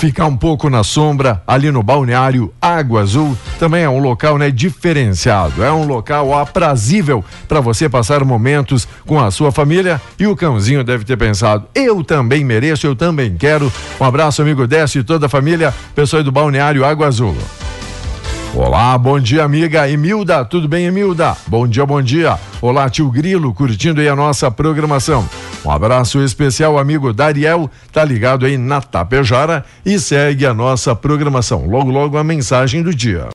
Ficar 0.00 0.24
um 0.24 0.36
pouco 0.36 0.70
na 0.70 0.82
sombra 0.82 1.42
ali 1.46 1.70
no 1.70 1.82
balneário 1.82 2.50
Água 2.58 3.02
Azul. 3.02 3.36
Também 3.58 3.82
é 3.84 3.88
um 3.88 3.98
local, 3.98 4.38
né, 4.38 4.50
diferenciado. 4.50 5.62
É 5.62 5.70
um 5.70 5.84
local 5.84 6.32
aprazível 6.32 7.22
para 7.46 7.60
você 7.60 7.86
passar 7.86 8.24
momentos 8.24 8.88
com 9.06 9.20
a 9.20 9.30
sua 9.30 9.52
família 9.52 10.00
e 10.18 10.26
o 10.26 10.34
cãozinho 10.34 10.82
deve 10.82 11.04
ter 11.04 11.18
pensado: 11.18 11.66
"Eu 11.74 12.02
também 12.02 12.42
mereço, 12.42 12.86
eu 12.86 12.96
também 12.96 13.36
quero". 13.36 13.70
Um 14.00 14.04
abraço 14.04 14.40
amigo 14.40 14.66
Décio 14.66 15.00
e 15.00 15.04
toda 15.04 15.26
a 15.26 15.28
família, 15.28 15.74
pessoal 15.94 16.22
do 16.22 16.32
balneário 16.32 16.82
Água 16.82 17.06
Azul. 17.06 17.36
Olá, 18.54 18.98
bom 18.98 19.20
dia, 19.20 19.44
amiga 19.44 19.88
Emilda. 19.88 20.44
Tudo 20.44 20.66
bem, 20.66 20.86
Emilda? 20.86 21.36
Bom 21.46 21.68
dia, 21.68 21.86
bom 21.86 22.02
dia. 22.02 22.36
Olá, 22.60 22.90
tio 22.90 23.08
Grilo, 23.08 23.54
curtindo 23.54 24.00
aí 24.00 24.08
a 24.08 24.16
nossa 24.16 24.50
programação. 24.50 25.26
Um 25.64 25.70
abraço 25.70 26.20
especial, 26.20 26.76
amigo 26.76 27.12
Dariel, 27.12 27.70
tá 27.92 28.04
ligado 28.04 28.44
aí 28.44 28.58
na 28.58 28.80
Tapejara 28.80 29.64
e 29.86 30.00
segue 30.00 30.44
a 30.44 30.52
nossa 30.52 30.96
programação. 30.96 31.66
Logo, 31.66 31.90
logo 31.90 32.18
a 32.18 32.24
mensagem 32.24 32.82
do 32.82 32.92
dia. 32.92 33.28